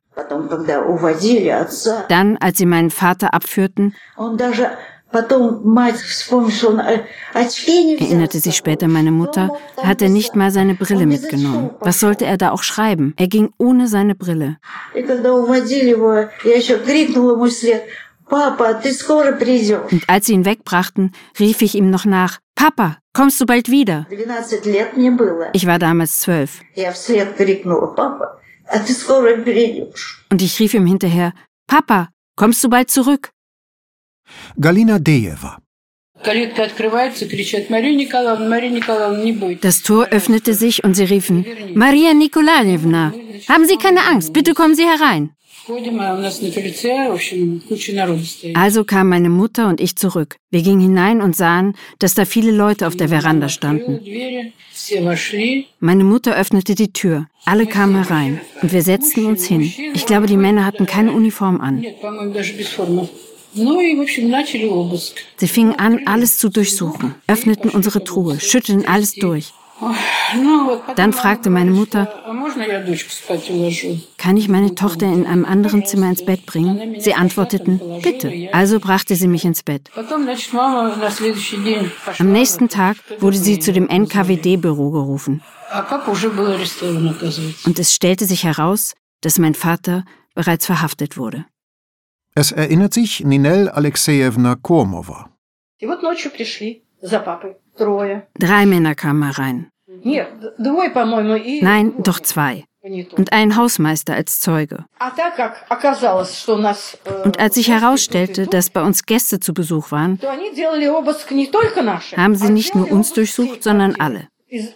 Dann, 2.10 2.38
als 2.38 2.58
sie 2.58 2.66
meinen 2.66 2.90
Vater 2.90 3.34
abführten, 3.34 3.96
Erinnerte 8.00 8.40
sich 8.40 8.56
später 8.56 8.88
meine 8.88 9.12
Mutter, 9.12 9.52
hat 9.82 10.02
er 10.02 10.10
nicht 10.10 10.36
mal 10.36 10.52
seine 10.52 10.76
Brille 10.76 11.06
mitgenommen. 11.06 11.72
Was 11.80 12.00
sollte 12.00 12.26
er 12.26 12.38
da 12.38 12.52
auch 12.52 12.64
schreiben? 12.64 13.14
Er 13.18 13.28
ging 13.28 13.54
ohne 13.58 13.88
seine 13.88 14.16
Brille. 14.16 14.58
Und 19.92 20.10
als 20.10 20.26
sie 20.26 20.34
ihn 20.34 20.46
wegbrachten, 20.46 21.12
rief 21.40 21.62
ich 21.62 21.76
ihm 21.76 21.90
noch 21.90 22.06
nach, 22.06 22.40
Papa, 22.56 22.98
kommst 23.14 23.40
du 23.40 23.46
bald 23.46 23.70
wieder? 23.70 24.06
Ich 25.54 25.68
war 25.68 25.80
damals 25.80 26.20
zwölf. 26.20 26.62
Und 30.32 30.42
ich 30.42 30.60
rief 30.60 30.74
ihm 30.74 30.86
hinterher, 30.86 31.34
Papa, 31.68 32.10
kommst 32.36 32.64
du 32.64 32.70
bald 32.70 32.90
zurück? 32.90 33.30
Galina 34.58 35.00
Dejewa. 35.00 35.58
Das 39.62 39.84
Tor 39.84 40.08
öffnete 40.10 40.54
sich 40.54 40.84
und 40.84 40.94
sie 40.96 41.04
riefen, 41.04 41.46
Maria 41.76 42.14
Nikolajewna, 42.14 43.14
haben 43.48 43.66
Sie 43.66 43.78
keine 43.78 44.02
Angst, 44.08 44.34
bitte 44.34 44.54
kommen 44.54 44.76
Sie 44.76 44.86
herein. 44.86 45.32
Also 48.54 48.84
kamen 48.86 49.10
meine 49.10 49.30
Mutter 49.30 49.68
und 49.68 49.82
ich 49.82 49.96
zurück. 49.98 50.38
Wir 50.50 50.62
gingen 50.62 50.80
hinein 50.80 51.22
und 51.22 51.36
sahen, 51.36 51.76
dass 52.00 52.14
da 52.14 52.26
viele 52.26 52.52
Leute 52.52 52.88
auf 52.88 52.96
der 52.96 53.10
Veranda 53.10 53.50
standen. 53.50 54.00
Meine 55.80 56.04
Mutter 56.04 56.36
öffnete 56.36 56.76
die 56.76 56.94
Tür. 56.94 57.28
Alle 57.46 57.66
kamen 57.66 57.96
herein 58.04 58.40
und 58.62 58.72
wir 58.72 58.82
setzten 58.82 59.26
uns 59.26 59.46
hin. 59.46 59.72
Ich 59.94 60.06
glaube, 60.06 60.28
die 60.28 60.38
Männer 60.38 60.66
hatten 60.66 60.86
keine 60.86 61.12
Uniform 61.12 61.60
an. 61.60 61.86
Sie 65.38 65.48
fingen 65.48 65.76
an, 65.76 66.02
alles 66.06 66.38
zu 66.38 66.50
durchsuchen, 66.50 67.16
öffneten 67.28 67.70
unsere 67.70 68.04
Truhe, 68.04 68.40
schüttelten 68.40 68.88
alles 68.88 69.16
durch. 69.16 69.54
Dann 70.96 71.14
fragte 71.14 71.50
meine 71.50 71.72
Mutter, 71.72 72.12
kann 74.18 74.38
ich 74.38 74.50
meine 74.50 74.76
Tochter 74.76 75.06
in 75.06 75.26
einem 75.26 75.46
anderen 75.46 75.86
Zimmer 75.86 76.10
ins 76.10 76.26
Bett 76.26 76.46
bringen? 76.46 77.00
Sie 77.00 77.14
antworteten, 77.14 77.80
bitte. 78.02 78.50
Also 78.54 78.80
brachte 78.80 79.16
sie 79.16 79.28
mich 79.28 79.46
ins 79.46 79.62
Bett. 79.64 79.92
Am 82.18 82.32
nächsten 82.32 82.70
Tag 82.70 82.98
wurde 83.20 83.38
sie 83.38 83.60
zu 83.60 83.72
dem 83.72 83.88
NKWD-Büro 83.88 84.90
gerufen. 84.92 85.44
Und 87.66 87.80
es 87.80 87.94
stellte 87.94 88.26
sich 88.26 88.44
heraus, 88.44 88.96
dass 89.22 89.38
mein 89.38 89.54
Vater 89.54 90.06
bereits 90.34 90.66
verhaftet 90.66 91.18
wurde. 91.18 91.46
Es 92.40 92.52
erinnert 92.52 92.94
sich 92.94 93.24
Ninel 93.26 93.68
Alexejewna 93.68 94.58
Kormova. 94.62 95.32
Drei 98.40 98.66
Männer 98.68 98.94
kamen 98.94 99.24
herein. 99.24 99.72
Nein, 101.62 101.94
doch 102.04 102.20
zwei. 102.20 102.64
Und 103.18 103.34
ein 103.34 103.56
Hausmeister 103.56 104.14
als 104.14 104.40
Zeuge. 104.40 104.86
Und 107.24 107.40
als 107.40 107.56
sich 107.56 107.70
herausstellte, 107.72 108.46
dass 108.46 108.70
bei 108.70 108.84
uns 108.84 109.08
Gäste 109.08 109.40
zu 109.40 109.56
Besuch 109.56 109.90
waren, 109.90 110.20
haben 112.18 112.36
sie 112.36 112.52
nicht 112.52 112.76
nur 112.76 112.92
uns 112.92 113.14
durchsucht, 113.14 113.64
sondern 113.64 113.96
alle. 113.96 114.28
Sie 114.50 114.74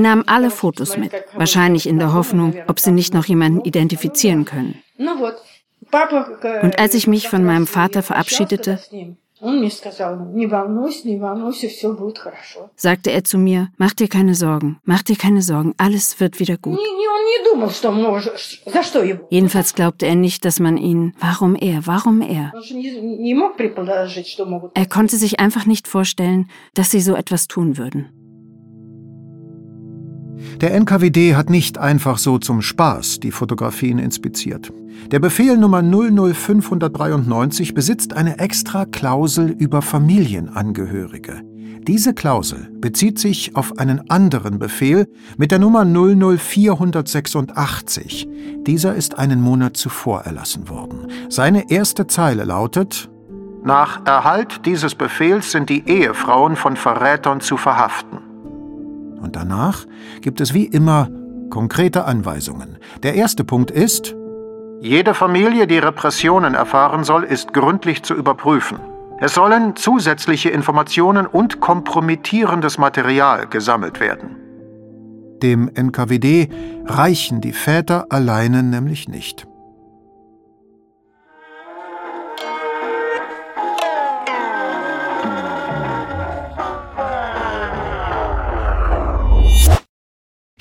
nahmen 0.00 0.26
alle 0.26 0.50
Fotos 0.50 0.96
mit, 0.96 1.12
wahrscheinlich 1.34 1.86
in 1.86 1.98
der 1.98 2.14
Hoffnung, 2.14 2.54
ob 2.66 2.80
sie 2.80 2.92
nicht 2.92 3.12
noch 3.12 3.26
jemanden 3.26 3.60
identifizieren 3.60 4.46
können. 4.46 4.82
Und 6.62 6.78
als 6.78 6.94
ich 6.94 7.06
mich 7.06 7.28
von 7.28 7.44
meinem 7.44 7.66
Vater 7.66 8.02
verabschiedete, 8.02 8.80
sagte 12.76 13.10
er 13.10 13.24
zu 13.24 13.38
mir, 13.38 13.68
mach 13.76 13.92
dir 13.92 14.08
keine 14.08 14.34
Sorgen, 14.34 14.78
mach 14.84 15.02
dir 15.02 15.16
keine 15.16 15.42
Sorgen, 15.42 15.74
alles 15.76 16.20
wird 16.20 16.40
wieder 16.40 16.56
gut. 16.56 16.78
Jedenfalls 19.30 19.74
glaubte 19.74 20.06
er 20.06 20.14
nicht, 20.14 20.44
dass 20.44 20.60
man 20.60 20.76
ihn, 20.76 21.14
warum 21.20 21.56
er, 21.56 21.86
warum 21.86 22.20
er? 22.22 22.52
Er 24.74 24.86
konnte 24.86 25.16
sich 25.16 25.40
einfach 25.40 25.66
nicht 25.66 25.88
vorstellen, 25.88 26.50
dass 26.74 26.90
sie 26.90 27.00
so 27.00 27.14
etwas 27.14 27.48
tun 27.48 27.76
würden. 27.76 28.23
Der 30.60 30.74
NKWD 30.74 31.34
hat 31.34 31.50
nicht 31.50 31.78
einfach 31.78 32.18
so 32.18 32.38
zum 32.38 32.62
Spaß 32.62 33.20
die 33.20 33.30
Fotografien 33.30 33.98
inspiziert. 33.98 34.72
Der 35.10 35.18
Befehl 35.18 35.56
Nummer 35.56 35.82
00593 35.82 37.74
besitzt 37.74 38.14
eine 38.14 38.38
extra 38.38 38.86
Klausel 38.86 39.50
über 39.50 39.82
Familienangehörige. 39.82 41.42
Diese 41.86 42.14
Klausel 42.14 42.70
bezieht 42.80 43.18
sich 43.18 43.56
auf 43.56 43.78
einen 43.78 44.10
anderen 44.10 44.58
Befehl 44.58 45.06
mit 45.36 45.50
der 45.50 45.58
Nummer 45.58 45.84
00486. 45.84 48.26
Dieser 48.66 48.94
ist 48.94 49.18
einen 49.18 49.42
Monat 49.42 49.76
zuvor 49.76 50.22
erlassen 50.22 50.70
worden. 50.70 51.08
Seine 51.28 51.70
erste 51.70 52.06
Zeile 52.06 52.44
lautet 52.44 53.10
Nach 53.62 54.06
Erhalt 54.06 54.64
dieses 54.64 54.94
Befehls 54.94 55.52
sind 55.52 55.68
die 55.68 55.86
Ehefrauen 55.86 56.56
von 56.56 56.76
Verrätern 56.76 57.42
zu 57.42 57.58
verhaften. 57.58 58.23
Und 59.24 59.36
danach 59.36 59.86
gibt 60.20 60.42
es 60.42 60.52
wie 60.52 60.66
immer 60.66 61.08
konkrete 61.48 62.04
Anweisungen. 62.04 62.78
Der 63.02 63.14
erste 63.14 63.42
Punkt 63.42 63.70
ist 63.70 64.14
Jede 64.82 65.14
Familie, 65.14 65.66
die 65.66 65.78
Repressionen 65.78 66.54
erfahren 66.54 67.04
soll, 67.04 67.24
ist 67.24 67.54
gründlich 67.54 68.02
zu 68.02 68.12
überprüfen. 68.12 68.78
Es 69.18 69.32
sollen 69.32 69.76
zusätzliche 69.76 70.50
Informationen 70.50 71.26
und 71.26 71.60
kompromittierendes 71.60 72.76
Material 72.76 73.46
gesammelt 73.46 73.98
werden. 73.98 74.36
Dem 75.42 75.70
NKWD 75.72 76.50
reichen 76.84 77.40
die 77.40 77.52
Väter 77.52 78.06
alleine 78.10 78.62
nämlich 78.62 79.08
nicht. 79.08 79.46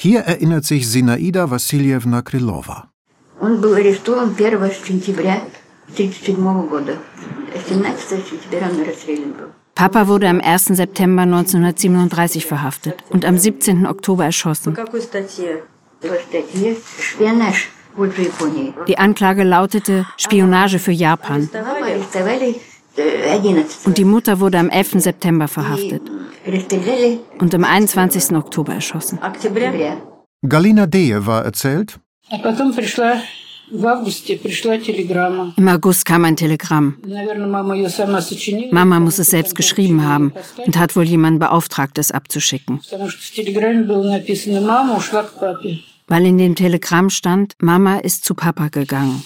Hier 0.02 0.20
erinnert 0.20 0.64
sich 0.64 0.88
Sinaida 0.88 1.50
Wassiljewna 1.50 2.22
Krylova. 2.22 2.88
Он 3.40 3.60
был 3.60 3.74
арестован 3.74 4.36
1 4.38 4.72
сентября 4.86 5.42
1937 5.88 6.68
года. 6.68 6.96
17 7.68 8.24
сентября 8.30 8.68
он 8.70 8.84
расстрелян 8.86 9.32
был. 9.32 9.48
Papa 9.74 10.06
wurde 10.06 10.28
am 10.28 10.40
1. 10.40 10.76
September 10.76 11.22
1937 11.22 12.46
verhaftet 12.46 13.02
und 13.10 13.24
am 13.24 13.38
17. 13.38 13.86
Oktober 13.86 14.24
erschossen. 14.24 14.74
По 14.74 15.00
статье? 15.00 15.64
По 16.00 16.14
статье 16.28 16.76
«Шпионаж 17.00 17.68
в 17.92 17.96
пользу 17.96 18.22
Японии». 18.22 18.74
Die 18.86 18.98
Anklage 18.98 19.42
lautete 19.42 20.06
Spionage 20.16 20.78
für 20.78 20.92
Japan 20.92 21.48
Маму 21.52 21.84
арестовали 21.84 22.60
э, 22.96 23.36
11 23.36 23.86
und 23.86 23.98
die 23.98 24.04
Mutter 24.04 24.38
wurde 24.38 24.60
am 24.60 24.68
11. 24.68 25.02
September 25.02 25.48
verhaftet 25.48 26.02
расстреляли 26.02 26.21
und 27.39 27.55
am 27.55 27.63
21. 27.63 28.35
Oktober 28.35 28.73
erschossen. 28.73 29.19
Galina 30.47 30.85
Dejeva 30.85 31.41
erzählt, 31.41 31.99
im 35.55 35.67
August 35.67 36.05
kam 36.05 36.25
ein 36.25 36.35
Telegramm. 36.35 36.97
Mama 38.71 38.99
muss 38.99 39.19
es 39.19 39.29
selbst 39.29 39.55
geschrieben 39.55 40.05
haben 40.05 40.33
und 40.65 40.77
hat 40.77 40.95
wohl 40.95 41.05
jemanden 41.05 41.39
beauftragt, 41.39 41.97
es 41.97 42.11
abzuschicken. 42.11 42.81
Weil 46.07 46.25
in 46.25 46.37
dem 46.37 46.55
Telegramm 46.55 47.09
stand, 47.09 47.55
Mama 47.59 47.99
ist 47.99 48.25
zu 48.25 48.35
Papa 48.35 48.67
gegangen. 48.67 49.23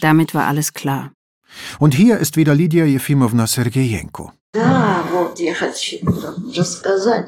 Damit 0.00 0.34
war 0.34 0.46
alles 0.46 0.74
klar. 0.74 1.12
Und 1.78 1.94
hier 1.94 2.18
ist 2.18 2.36
wieder 2.36 2.54
Lydia 2.54 2.84
Jefimowna 2.84 3.46
Sergejenko. 3.46 4.32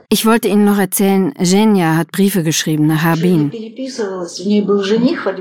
Ich 0.09 0.27
wollte 0.27 0.49
Ihnen 0.49 0.65
noch 0.65 0.79
erzählen, 0.79 1.35
Zhenya 1.43 1.97
hat 1.97 2.11
Briefe 2.13 2.43
geschrieben 2.43 2.87
nach 2.87 3.03
Harbin. 3.03 3.51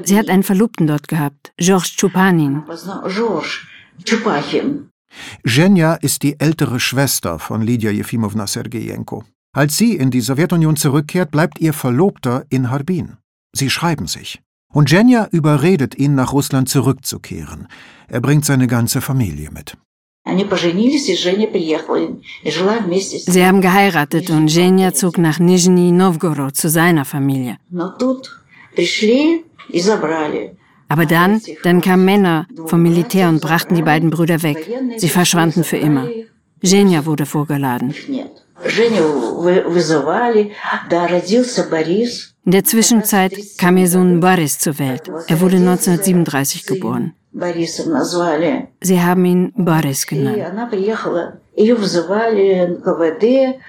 Sie 0.03 0.17
hat 0.17 0.29
einen 0.29 0.43
Verlobten 0.43 0.87
dort 0.87 1.07
gehabt, 1.07 1.53
Georges 1.57 1.95
Chupanin. 1.95 2.63
Zhenya 5.45 5.93
ist 5.95 6.23
die 6.23 6.39
ältere 6.39 6.79
Schwester 6.79 7.39
von 7.39 7.61
Lydia 7.61 7.91
Jefimowna 7.91 8.47
Sergejenko. 8.47 9.23
Als 9.53 9.77
sie 9.77 9.95
in 9.95 10.11
die 10.11 10.21
Sowjetunion 10.21 10.75
zurückkehrt, 10.75 11.31
bleibt 11.31 11.59
ihr 11.59 11.73
Verlobter 11.73 12.43
in 12.49 12.69
Harbin. 12.69 13.17
Sie 13.55 13.69
schreiben 13.69 14.07
sich. 14.07 14.41
Und 14.76 14.88
Zhenya 14.88 15.28
überredet 15.30 15.96
ihn, 15.98 16.14
nach 16.14 16.32
Russland 16.32 16.68
zurückzukehren. 16.68 17.68
Er 18.08 18.20
bringt 18.20 18.44
seine 18.44 18.66
ganze 18.66 19.00
Familie 19.00 19.50
mit. 19.50 19.76
Они 20.24 20.44
поженились, 20.44 21.08
и 21.08 21.16
Женя 21.16 21.48
приехала 21.48 21.98
и 22.44 22.50
жила 22.50 22.78
вместе 22.78 23.18
с 23.18 23.26
Sie 23.26 23.44
haben 23.44 23.60
geheiratet 23.60 24.30
und 24.30 24.48
Zhenya 24.48 24.92
zog 24.94 25.18
nach 25.18 25.40
Nizhny 25.40 25.90
Novgorod 25.90 26.54
zu 26.56 26.68
seiner 26.68 27.04
Familie. 27.04 27.58
Но 27.70 27.90
тут 27.98 28.30
пришли 28.76 29.44
и 29.68 29.80
забрали. 29.80 30.56
Aber 30.88 31.06
dann, 31.06 31.40
dann 31.64 31.80
kamen 31.80 32.04
Männer 32.04 32.46
vom 32.66 32.82
Militär 32.82 33.28
und 33.30 33.40
brachten 33.40 33.74
die 33.74 33.82
beiden 33.82 34.10
Brüder 34.10 34.42
weg. 34.42 34.58
Sie 34.96 35.08
verschwanden 35.08 35.64
für 35.64 35.78
immer. 35.78 36.06
Zhenya 36.62 37.04
wurde 37.04 37.26
vorgeladen. 37.26 37.90
Их 37.90 38.08
нет. 38.08 38.30
Женю 38.64 39.40
вы- 39.42 39.64
вызывали, 39.68 40.52
да, 40.88 41.08
родился 41.08 41.64
Борис. 41.68 42.34
In 42.47 42.51
der 42.51 42.63
Zwischenzeit 42.63 43.33
kam 43.57 43.75
ihr 43.75 43.89
Sohn 43.89 44.21
Boris 44.21 44.57
zur 44.57 44.79
Welt. 44.79 45.11
Er 45.27 45.41
wurde 45.41 45.57
1937 45.57 46.65
geboren. 46.65 47.13
Sie 48.81 49.01
haben 49.01 49.25
ihn 49.25 49.51
Boris 49.57 50.07
genannt. 50.07 50.37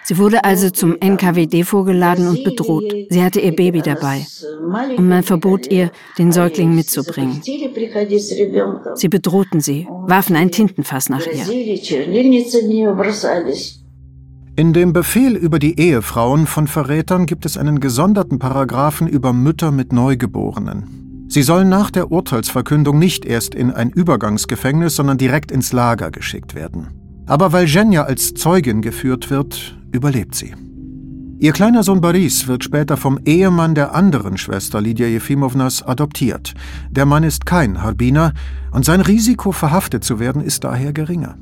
Sie 0.04 0.18
wurde 0.18 0.44
also 0.44 0.70
zum 0.70 0.96
NKWD 1.00 1.64
vorgeladen 1.64 2.28
und 2.28 2.44
bedroht. 2.44 2.94
Sie 3.10 3.20
hatte 3.20 3.40
ihr 3.40 3.56
Baby 3.56 3.82
dabei. 3.82 4.24
Und 4.96 5.08
man 5.08 5.24
verbot 5.24 5.66
ihr, 5.72 5.90
den 6.16 6.30
Säugling 6.30 6.72
mitzubringen. 6.72 7.42
Sie 7.42 9.08
bedrohten 9.08 9.60
sie, 9.60 9.88
warfen 10.06 10.36
ein 10.36 10.52
Tintenfass 10.52 11.08
nach 11.08 11.26
ihr. 11.26 11.44
In 14.58 14.72
dem 14.72 14.92
Befehl 14.92 15.36
über 15.36 15.60
die 15.60 15.78
Ehefrauen 15.78 16.48
von 16.48 16.66
Verrätern 16.66 17.26
gibt 17.26 17.46
es 17.46 17.56
einen 17.56 17.78
gesonderten 17.78 18.40
Paragraphen 18.40 19.06
über 19.06 19.32
Mütter 19.32 19.70
mit 19.70 19.92
Neugeborenen. 19.92 21.26
Sie 21.28 21.44
sollen 21.44 21.68
nach 21.68 21.92
der 21.92 22.10
Urteilsverkündung 22.10 22.98
nicht 22.98 23.24
erst 23.24 23.54
in 23.54 23.70
ein 23.70 23.90
Übergangsgefängnis, 23.90 24.96
sondern 24.96 25.16
direkt 25.16 25.52
ins 25.52 25.72
Lager 25.72 26.10
geschickt 26.10 26.56
werden. 26.56 26.88
Aber 27.26 27.52
weil 27.52 27.66
Jenja 27.66 28.02
als 28.02 28.34
Zeugin 28.34 28.82
geführt 28.82 29.30
wird, 29.30 29.78
überlebt 29.92 30.34
sie. 30.34 30.56
Ihr 31.38 31.52
kleiner 31.52 31.84
Sohn 31.84 32.00
Boris 32.00 32.48
wird 32.48 32.64
später 32.64 32.96
vom 32.96 33.20
Ehemann 33.24 33.76
der 33.76 33.94
anderen 33.94 34.38
Schwester 34.38 34.80
Lydia 34.80 35.06
Jefimownas 35.06 35.84
adoptiert. 35.84 36.54
Der 36.90 37.06
Mann 37.06 37.22
ist 37.22 37.46
kein 37.46 37.80
Harbiner 37.80 38.32
und 38.72 38.84
sein 38.84 39.02
Risiko, 39.02 39.52
verhaftet 39.52 40.02
zu 40.02 40.18
werden, 40.18 40.42
ist 40.42 40.64
daher 40.64 40.92
geringer. 40.92 41.36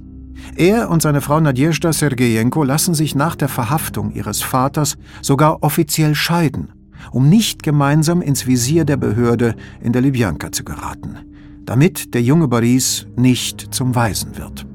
Er 0.57 0.90
und 0.90 1.03
seine 1.03 1.20
Frau 1.20 1.40
Nadjezhda 1.40 1.92
Sergejenko 1.92 2.62
lassen 2.64 2.94
sich 2.94 3.14
nach 3.14 3.37
der 3.37 3.49
Verhaftung 3.49 4.12
ihres 4.12 4.42
Vaters 4.42 4.96
sogar 5.22 5.62
offiziell 5.62 6.14
scheiden, 6.14 6.72
um 7.11 7.29
nicht 7.29 7.62
gemeinsam 7.62 8.22
ins 8.22 8.46
Visier 8.46 8.85
der 8.85 8.96
Behörde 8.96 9.55
in 9.81 9.92
der 9.92 10.03
Libyanka 10.03 10.53
zu 10.53 10.64
geraten, 10.64 11.18
damit 11.64 12.14
der 12.14 12.22
junge 12.22 12.49
Boris 12.49 13.07
nicht 13.16 13.75
zum 13.75 13.94
Waisen 13.94 14.37
wird. 14.37 14.66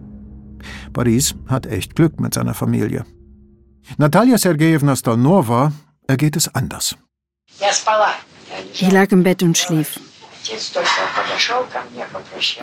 Boris 0.93 1.36
hat 1.47 1.65
echt 1.65 1.95
Glück 1.95 2.19
mit 2.19 2.34
seiner 2.34 2.54
Familie. 2.54 3.06
Natalia 3.97 4.38
Sergejewna 4.38 4.95
Stalnova 4.95 5.71
ergeht 6.08 6.36
es 6.36 6.54
anders. 6.54 6.95
Ich 8.74 8.91
lag 8.91 9.12
im 9.12 9.24
Bett 9.24 9.43
und 9.43 9.58
schlief. 9.58 10.00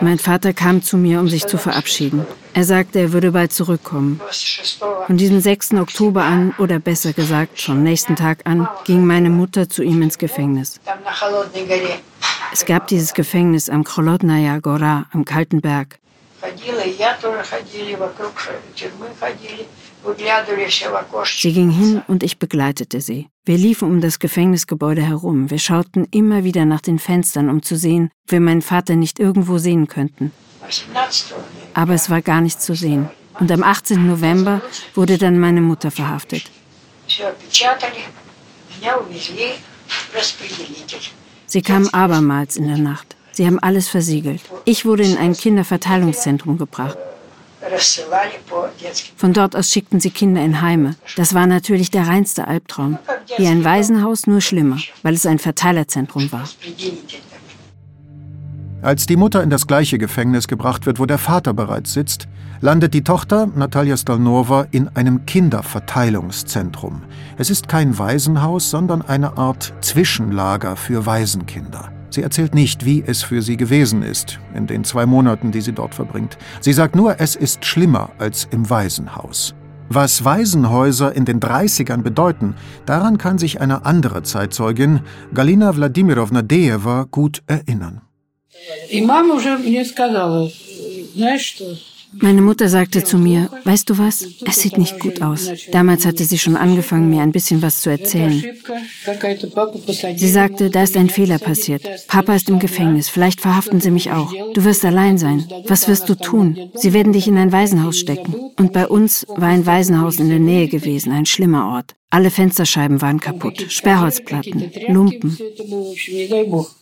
Mein 0.01 0.19
Vater 0.19 0.53
kam 0.53 0.81
zu 0.81 0.97
mir, 0.97 1.19
um 1.19 1.29
sich 1.29 1.45
zu 1.45 1.57
verabschieden. 1.57 2.25
Er 2.53 2.63
sagte, 2.63 2.99
er 2.99 3.13
würde 3.13 3.31
bald 3.31 3.53
zurückkommen. 3.53 4.19
Von 5.07 5.17
diesem 5.17 5.39
6. 5.39 5.73
Oktober 5.75 6.23
an, 6.23 6.53
oder 6.57 6.79
besser 6.79 7.13
gesagt, 7.13 7.59
schon 7.59 7.83
nächsten 7.83 8.15
Tag 8.15 8.41
an, 8.45 8.67
ging 8.85 9.05
meine 9.05 9.29
Mutter 9.29 9.69
zu 9.69 9.83
ihm 9.83 10.01
ins 10.01 10.17
Gefängnis. 10.17 10.79
Es 12.51 12.65
gab 12.65 12.87
dieses 12.87 13.13
Gefängnis 13.13 13.69
am 13.69 13.83
Krolodnaya 13.83 14.59
Gora, 14.59 15.05
am 15.13 15.23
Kalten 15.23 15.61
Berg. 15.61 15.99
Sie 21.25 21.53
ging 21.53 21.69
hin 21.69 22.01
und 22.07 22.23
ich 22.23 22.39
begleitete 22.39 23.01
sie. 23.01 23.29
Wir 23.49 23.57
liefen 23.57 23.89
um 23.89 23.99
das 23.99 24.19
Gefängnisgebäude 24.19 25.01
herum, 25.01 25.49
wir 25.49 25.57
schauten 25.57 26.05
immer 26.11 26.43
wieder 26.43 26.65
nach 26.65 26.81
den 26.81 26.99
Fenstern, 26.99 27.49
um 27.49 27.63
zu 27.63 27.77
sehen, 27.77 28.11
ob 28.25 28.33
wir 28.33 28.41
meinen 28.41 28.61
Vater 28.61 28.95
nicht 28.95 29.17
irgendwo 29.17 29.57
sehen 29.57 29.87
könnten. 29.87 30.31
Aber 31.73 31.95
es 31.95 32.11
war 32.11 32.21
gar 32.21 32.41
nichts 32.41 32.63
zu 32.63 32.75
sehen. 32.75 33.09
Und 33.39 33.51
am 33.51 33.63
18. 33.63 34.05
November 34.05 34.61
wurde 34.93 35.17
dann 35.17 35.39
meine 35.39 35.61
Mutter 35.61 35.89
verhaftet. 35.89 36.43
Sie 41.47 41.61
kam 41.63 41.87
abermals 41.87 42.55
in 42.55 42.67
der 42.67 42.77
Nacht. 42.77 43.15
Sie 43.31 43.47
haben 43.47 43.57
alles 43.57 43.87
versiegelt. 43.87 44.41
Ich 44.65 44.85
wurde 44.85 45.01
in 45.01 45.17
ein 45.17 45.33
Kinderverteilungszentrum 45.33 46.59
gebracht. 46.59 46.99
Von 49.17 49.33
dort 49.33 49.55
aus 49.55 49.69
schickten 49.69 49.99
sie 49.99 50.11
Kinder 50.11 50.43
in 50.43 50.61
Heime. 50.61 50.95
Das 51.15 51.33
war 51.33 51.45
natürlich 51.45 51.91
der 51.91 52.07
reinste 52.07 52.47
Albtraum. 52.47 52.97
Wie 53.37 53.47
ein 53.47 53.63
Waisenhaus, 53.63 54.27
nur 54.27 54.41
schlimmer, 54.41 54.77
weil 55.03 55.13
es 55.13 55.25
ein 55.25 55.39
Verteilerzentrum 55.39 56.31
war. 56.31 56.47
Als 58.81 59.05
die 59.05 59.17
Mutter 59.17 59.43
in 59.43 59.49
das 59.49 59.67
gleiche 59.67 59.97
Gefängnis 59.97 60.47
gebracht 60.47 60.85
wird, 60.85 60.99
wo 60.99 61.05
der 61.05 61.17
Vater 61.17 61.53
bereits 61.53 61.93
sitzt, 61.93 62.29
landet 62.61 62.93
die 62.93 63.03
Tochter, 63.03 63.47
Natalia 63.47 63.97
Stalnova, 63.97 64.67
in 64.71 64.87
einem 64.89 65.25
Kinderverteilungszentrum. 65.25 67.03
Es 67.37 67.49
ist 67.49 67.67
kein 67.67 67.97
Waisenhaus, 67.99 68.69
sondern 68.69 69.01
eine 69.01 69.37
Art 69.37 69.73
Zwischenlager 69.81 70.77
für 70.77 71.05
Waisenkinder. 71.05 71.91
Sie 72.10 72.22
erzählt 72.22 72.54
nicht, 72.54 72.84
wie 72.84 73.02
es 73.04 73.22
für 73.22 73.42
sie 73.42 73.56
gewesen 73.56 74.02
ist, 74.02 74.38
in 74.54 74.66
den 74.66 74.84
zwei 74.84 75.04
Monaten, 75.06 75.50
die 75.50 75.60
sie 75.60 75.72
dort 75.72 75.94
verbringt. 75.94 76.38
Sie 76.60 76.72
sagt 76.72 76.94
nur, 76.94 77.20
es 77.20 77.34
ist 77.34 77.64
schlimmer 77.64 78.10
als 78.18 78.46
im 78.50 78.70
Waisenhaus. 78.70 79.54
Was 79.88 80.24
Waisenhäuser 80.24 81.14
in 81.14 81.24
den 81.24 81.40
30ern 81.40 82.02
bedeuten, 82.02 82.54
daran 82.86 83.18
kann 83.18 83.38
sich 83.38 83.60
eine 83.60 83.84
andere 83.84 84.22
Zeitzeugin, 84.22 85.00
Galina 85.34 85.76
Wladimirovna 85.76 86.42
Dejewa, 86.42 87.06
gut 87.10 87.42
erinnern. 87.46 88.00
И 88.90 89.02
мама 89.02 89.34
уже 89.34 89.58
мне 89.58 89.84
сказала, 89.84 90.50
знаешь 91.14 91.44
что, 91.44 91.76
meine 92.13 92.41
Mutter 92.41 92.69
sagte 92.69 93.03
zu 93.03 93.17
mir, 93.17 93.49
weißt 93.65 93.89
du 93.89 93.97
was, 93.97 94.25
es 94.45 94.61
sieht 94.61 94.77
nicht 94.77 94.99
gut 94.99 95.21
aus. 95.21 95.49
Damals 95.71 96.05
hatte 96.05 96.25
sie 96.25 96.37
schon 96.37 96.55
angefangen, 96.55 97.09
mir 97.09 97.21
ein 97.21 97.31
bisschen 97.31 97.61
was 97.61 97.81
zu 97.81 97.89
erzählen. 97.89 98.43
Sie 100.15 100.29
sagte, 100.29 100.69
da 100.69 100.83
ist 100.83 100.97
ein 100.97 101.09
Fehler 101.09 101.39
passiert. 101.39 101.83
Papa 102.07 102.35
ist 102.35 102.49
im 102.49 102.59
Gefängnis, 102.59 103.09
vielleicht 103.09 103.41
verhaften 103.41 103.79
sie 103.79 103.91
mich 103.91 104.11
auch. 104.11 104.33
Du 104.53 104.63
wirst 104.63 104.83
allein 104.85 105.17
sein. 105.17 105.45
Was 105.67 105.87
wirst 105.87 106.09
du 106.09 106.15
tun? 106.15 106.71
Sie 106.73 106.93
werden 106.93 107.13
dich 107.13 107.27
in 107.27 107.37
ein 107.37 107.51
Waisenhaus 107.51 107.97
stecken. 107.97 108.33
Und 108.57 108.73
bei 108.73 108.87
uns 108.87 109.25
war 109.27 109.49
ein 109.49 109.65
Waisenhaus 109.65 110.17
in 110.17 110.29
der 110.29 110.39
Nähe 110.39 110.67
gewesen, 110.67 111.11
ein 111.11 111.25
schlimmer 111.25 111.67
Ort. 111.67 111.95
Alle 112.11 112.31
Fensterscheiben 112.31 113.01
waren 113.01 113.19
kaputt, 113.19 113.67
Sperrholzplatten, 113.69 114.71
Lumpen. 114.87 115.37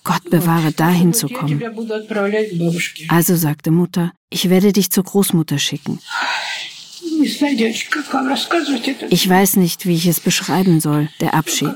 Gott 0.03 0.29
bewahre, 0.29 0.71
da 0.71 0.89
hinzukommen. 0.89 1.61
Also 3.09 3.35
sagte 3.35 3.71
Mutter, 3.71 4.13
ich 4.29 4.49
werde 4.49 4.71
dich 4.71 4.89
zur 4.89 5.03
Großmutter 5.03 5.59
schicken. 5.59 5.99
Ich 9.09 9.29
weiß 9.29 9.55
nicht, 9.57 9.85
wie 9.85 9.95
ich 9.95 10.07
es 10.07 10.19
beschreiben 10.19 10.79
soll, 10.79 11.09
der 11.19 11.33
Abschied. 11.33 11.75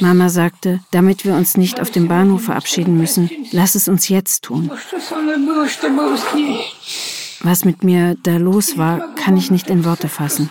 Mama 0.00 0.28
sagte, 0.28 0.80
damit 0.90 1.24
wir 1.24 1.34
uns 1.34 1.56
nicht 1.56 1.80
auf 1.80 1.90
dem 1.90 2.08
Bahnhof 2.08 2.44
verabschieden 2.44 2.96
müssen, 2.96 3.30
lass 3.50 3.74
es 3.74 3.88
uns 3.88 4.08
jetzt 4.08 4.44
tun. 4.44 4.70
Was 7.40 7.64
mit 7.64 7.84
mir 7.84 8.16
da 8.22 8.36
los 8.36 8.76
war, 8.76 9.14
kann 9.14 9.36
ich 9.36 9.50
nicht 9.50 9.70
in 9.70 9.84
Worte 9.84 10.08
fassen. 10.08 10.50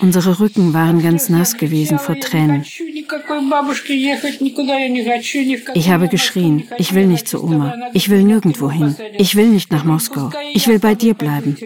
Unsere 0.00 0.40
Rücken 0.40 0.74
waren 0.74 1.02
ganz 1.02 1.28
nass 1.28 1.56
gewesen 1.56 1.98
vor 1.98 2.18
Tränen. 2.18 2.64
Ich 5.74 5.88
habe 5.90 6.08
geschrien, 6.08 6.68
ich 6.78 6.94
will 6.94 7.06
nicht 7.06 7.28
zu 7.28 7.42
Oma, 7.42 7.74
ich 7.92 8.10
will 8.10 8.24
nirgendwo 8.24 8.70
hin, 8.70 8.96
ich 9.16 9.36
will 9.36 9.48
nicht 9.48 9.70
nach 9.70 9.84
Moskau, 9.84 10.30
ich 10.52 10.66
will 10.66 10.80
bei 10.80 10.94
dir 10.94 11.14
bleiben. 11.14 11.56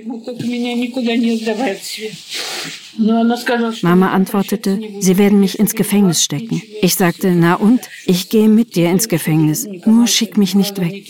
Mama 3.82 4.10
antwortete, 4.10 4.80
sie 5.00 5.18
werden 5.18 5.40
mich 5.40 5.58
ins 5.58 5.74
Gefängnis 5.74 6.24
stecken. 6.24 6.60
Ich 6.82 6.94
sagte, 6.94 7.30
na 7.30 7.54
und? 7.54 7.80
Ich 8.06 8.28
gehe 8.28 8.48
mit 8.48 8.76
dir 8.76 8.90
ins 8.90 9.08
Gefängnis, 9.08 9.66
nur 9.86 10.06
schick 10.06 10.36
mich 10.36 10.54
nicht 10.54 10.78
weg. 10.80 11.04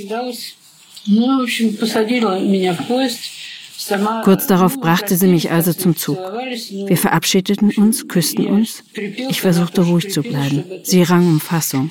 Kurz 4.25 4.47
darauf 4.47 4.79
brachte 4.81 5.17
sie 5.17 5.27
mich 5.29 5.51
also 5.51 5.73
zum 5.73 5.97
Zug. 5.97 6.19
Wir 6.19 6.97
verabschiedeten 6.97 7.73
uns, 7.77 8.09
küssten 8.09 8.47
uns. 8.47 8.83
Ich 8.95 9.41
versuchte 9.41 9.83
ruhig 9.83 10.11
zu 10.11 10.23
bleiben. 10.23 10.65
Sie 10.83 11.03
rang 11.03 11.27
um 11.27 11.41
Fassung. 11.41 11.91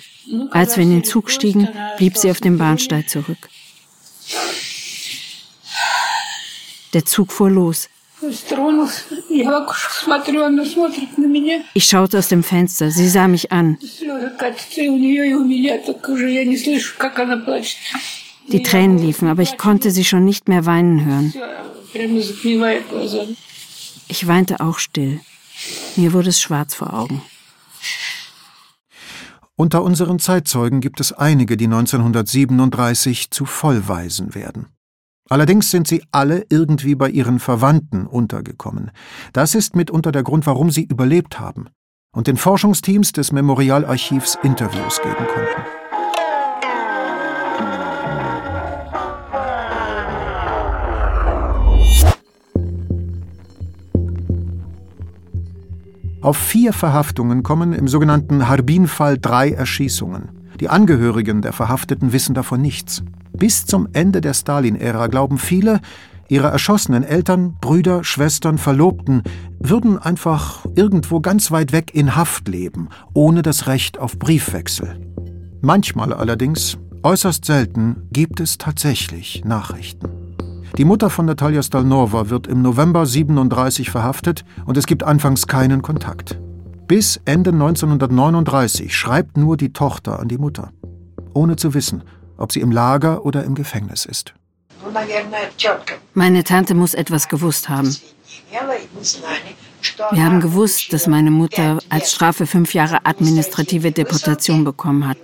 Als 0.52 0.78
wir 0.78 0.84
in 0.84 0.92
den 0.92 1.04
Zug 1.04 1.32
stiegen, 1.32 1.68
blieb 1.98 2.18
sie 2.18 2.30
auf 2.30 2.42
dem 2.42 2.58
Bahnsteig 2.58 3.10
zurück. 3.10 3.50
Der 6.94 7.06
Zug 7.06 7.32
fuhr 7.32 7.50
los. 7.50 7.90
Ich 11.74 11.86
schaute 11.86 12.18
aus 12.18 12.28
dem 12.28 12.44
Fenster. 12.44 12.92
Sie 12.92 13.08
sah 13.08 13.28
mich 13.28 13.52
an. 13.52 13.78
Die 18.52 18.64
Tränen 18.64 18.98
liefen, 18.98 19.28
aber 19.28 19.42
ich 19.42 19.58
konnte 19.58 19.92
sie 19.92 20.06
schon 20.06 20.24
nicht 20.24 20.48
mehr 20.48 20.66
weinen 20.66 21.06
hören. 21.06 21.34
Ich 24.08 24.28
weinte 24.28 24.60
auch 24.60 24.80
still. 24.80 25.20
Mir 25.96 26.14
wurde 26.14 26.30
es 26.30 26.40
schwarz 26.40 26.76
vor 26.76 26.94
Augen. 26.94 27.22
Unter 29.56 29.84
unseren 29.84 30.20
Zeitzeugen 30.20 30.82
gibt 30.82 31.00
es 31.00 31.14
einige, 31.14 31.58
die 31.58 31.66
1937 31.66 33.32
zu 33.32 33.46
Vollwaisen 33.46 34.36
werden. 34.36 34.68
Allerdings 35.30 35.72
sind 35.72 35.88
sie 35.88 36.04
alle 36.12 36.46
irgendwie 36.50 36.96
bei 36.96 37.10
ihren 37.10 37.40
Verwandten 37.40 38.06
untergekommen. 38.06 38.92
Das 39.34 39.56
ist 39.56 39.76
mitunter 39.76 40.12
der 40.12 40.24
Grund, 40.24 40.46
warum 40.46 40.72
sie 40.72 40.84
überlebt 40.84 41.40
haben 41.40 41.70
und 42.14 42.28
den 42.28 42.38
Forschungsteams 42.38 43.12
des 43.12 43.32
Memorialarchivs 43.32 44.38
Interviews 44.44 45.02
geben 45.02 45.16
konnten. 45.16 45.77
Auf 56.28 56.36
vier 56.36 56.74
Verhaftungen 56.74 57.42
kommen 57.42 57.72
im 57.72 57.88
sogenannten 57.88 58.50
Harbin-Fall 58.50 59.18
drei 59.18 59.52
Erschießungen. 59.52 60.28
Die 60.60 60.68
Angehörigen 60.68 61.42
der 61.42 61.54
Verhafteten 61.54 62.12
wissen 62.12 62.36
davon 62.36 62.62
nichts. 62.62 63.02
Bis 63.32 63.66
zum 63.66 63.88
Ende 63.94 64.20
der 64.20 64.34
Stalin-Ära 64.34 65.08
glauben 65.08 65.38
viele, 65.38 65.80
ihre 66.28 66.50
erschossenen 66.50 67.04
Eltern, 67.04 67.56
Brüder, 67.62 68.04
Schwestern, 68.04 68.58
Verlobten 68.58 69.24
würden 69.60 69.98
einfach 70.00 70.66
irgendwo 70.76 71.22
ganz 71.22 71.50
weit 71.52 71.72
weg 71.72 71.96
in 71.96 72.18
Haft 72.18 72.50
leben, 72.50 72.90
ohne 73.14 73.42
das 73.42 73.68
Recht 73.68 73.98
auf 73.98 74.20
Briefwechsel. 74.20 75.00
Manchmal 75.62 76.12
allerdings, 76.12 76.78
äußerst 77.04 77.46
selten, 77.46 78.06
gibt 78.12 78.42
es 78.42 78.58
tatsächlich 78.58 79.46
Nachrichten. 79.46 80.27
Die 80.76 80.86
Mutter 80.86 81.10
von 81.10 81.26
Natalia 81.26 81.64
Stalnova 81.64 82.30
wird 82.30 82.48
im 82.48 82.62
November 82.62 83.06
37 83.06 83.90
verhaftet 83.90 84.44
und 84.66 84.78
es 84.78 84.86
gibt 84.86 85.04
anfangs 85.04 85.48
keinen 85.48 85.82
Kontakt. 85.82 86.40
Bis 86.88 87.20
Ende 87.26 87.52
1939 87.52 88.96
schreibt 88.96 89.38
nur 89.38 89.58
die 89.58 89.74
Tochter 89.74 90.20
an 90.20 90.28
die 90.28 90.38
Mutter, 90.38 90.72
ohne 91.34 91.56
zu 91.56 91.74
wissen, 91.74 92.04
ob 92.38 92.52
sie 92.52 92.62
im 92.62 92.72
Lager 92.72 93.26
oder 93.26 93.44
im 93.44 93.56
Gefängnis 93.56 94.06
ist. 94.06 94.34
Meine 96.14 96.44
Tante 96.44 96.74
muss 96.76 96.94
etwas 96.94 97.28
gewusst 97.28 97.70
haben. 97.70 97.96
Wir 100.12 100.24
haben 100.24 100.42
gewusst, 100.42 100.94
dass 100.94 101.08
meine 101.08 101.32
Mutter 101.32 101.80
als 101.90 102.12
Strafe 102.12 102.46
fünf 102.46 102.74
Jahre 102.74 103.06
administrative 103.06 103.92
Deportation 103.92 104.64
bekommen 104.64 105.08
hat. 105.08 105.18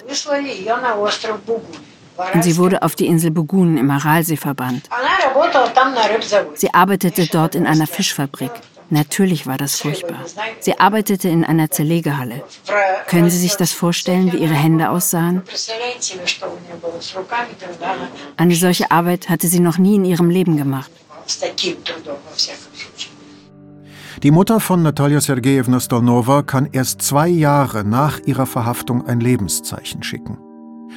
Und 2.34 2.44
sie 2.44 2.58
wurde 2.58 2.82
auf 2.84 2.96
die 2.96 3.08
Insel 3.08 3.32
Bugun 3.32 3.78
im 3.78 3.90
Aralsee 3.90 4.38
verbannt. 4.38 4.90
Sie 6.56 6.74
arbeitete 6.74 7.28
dort 7.28 7.56
in 7.56 7.66
einer 7.66 7.88
Fischfabrik. 7.88 8.52
Natürlich 8.90 9.48
war 9.48 9.58
das 9.58 9.80
furchtbar. 9.80 10.20
Sie 10.60 10.80
arbeitete 10.80 11.28
in 11.28 11.44
einer 11.44 11.72
Zerlegehalle. 11.72 12.44
Können 13.08 13.30
Sie 13.30 13.40
sich 13.40 13.56
das 13.56 13.72
vorstellen, 13.72 14.32
wie 14.32 14.38
ihre 14.38 14.54
Hände 14.54 14.90
aussahen? 14.90 15.42
Eine 18.38 18.56
solche 18.56 18.92
Arbeit 18.92 19.30
hatte 19.30 19.48
sie 19.48 19.60
noch 19.60 19.78
nie 19.78 19.96
in 19.96 20.06
ihrem 20.06 20.30
Leben 20.30 20.58
gemacht. 20.58 20.92
Die 24.22 24.32
Mutter 24.32 24.60
von 24.60 24.84
Natalia 24.84 25.22
Sergejewna 25.22 25.80
Stolnova 25.80 26.44
kann 26.44 26.70
erst 26.72 27.02
zwei 27.02 27.28
Jahre 27.28 27.84
nach 27.84 28.20
ihrer 28.20 28.46
Verhaftung 28.46 29.08
ein 29.08 29.20
Lebenszeichen 29.20 30.04
schicken. 30.04 30.38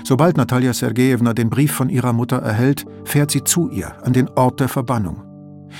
Sobald 0.07 0.37
Natalia 0.37 0.73
Sergejewna 0.73 1.35
den 1.35 1.51
Brief 1.51 1.73
von 1.73 1.89
ihrer 1.89 2.13
Mutter 2.13 2.37
erhält, 2.37 2.85
fährt 3.03 3.33
sie 3.33 3.43
zu 3.43 3.69
ihr 3.71 3.93
an 4.05 4.13
den 4.13 4.29
Ort 4.37 4.61
der 4.61 4.69
Verbannung. 4.69 5.25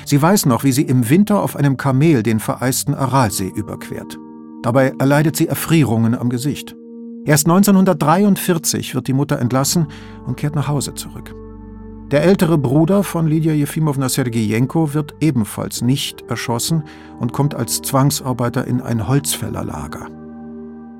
Sie 0.05 0.21
weiß 0.21 0.47
noch, 0.47 0.65
wie 0.65 0.73
sie 0.73 0.83
im 0.83 1.09
Winter 1.09 1.41
auf 1.41 1.55
einem 1.55 1.77
Kamel 1.77 2.25
den 2.25 2.41
vereisten 2.41 2.97
Aralsee 2.97 3.53
überquert. 3.55 4.19
Dabei 4.65 4.93
erleidet 4.99 5.37
sie 5.37 5.47
Erfrierungen 5.47 6.17
am 6.17 6.29
Gesicht. 6.29 6.75
Erst 7.25 7.47
1943 7.47 8.97
wird 8.97 9.07
die 9.07 9.13
Mutter 9.13 9.39
entlassen 9.39 9.87
und 10.27 10.37
kehrt 10.37 10.57
nach 10.57 10.67
Hause 10.67 10.95
zurück. 10.95 11.33
Der 12.11 12.25
ältere 12.25 12.59
Bruder 12.59 13.05
von 13.05 13.29
Lydia 13.29 13.53
Jefimowna 13.53 14.09
Sergejenko 14.09 14.93
wird 14.93 15.15
ebenfalls 15.21 15.83
nicht 15.83 16.23
erschossen 16.23 16.83
und 17.21 17.33
kommt 17.33 17.55
als 17.55 17.81
Zwangsarbeiter 17.81 18.67
in 18.67 18.81
ein 18.81 19.07
Holzfällerlager. 19.07 20.09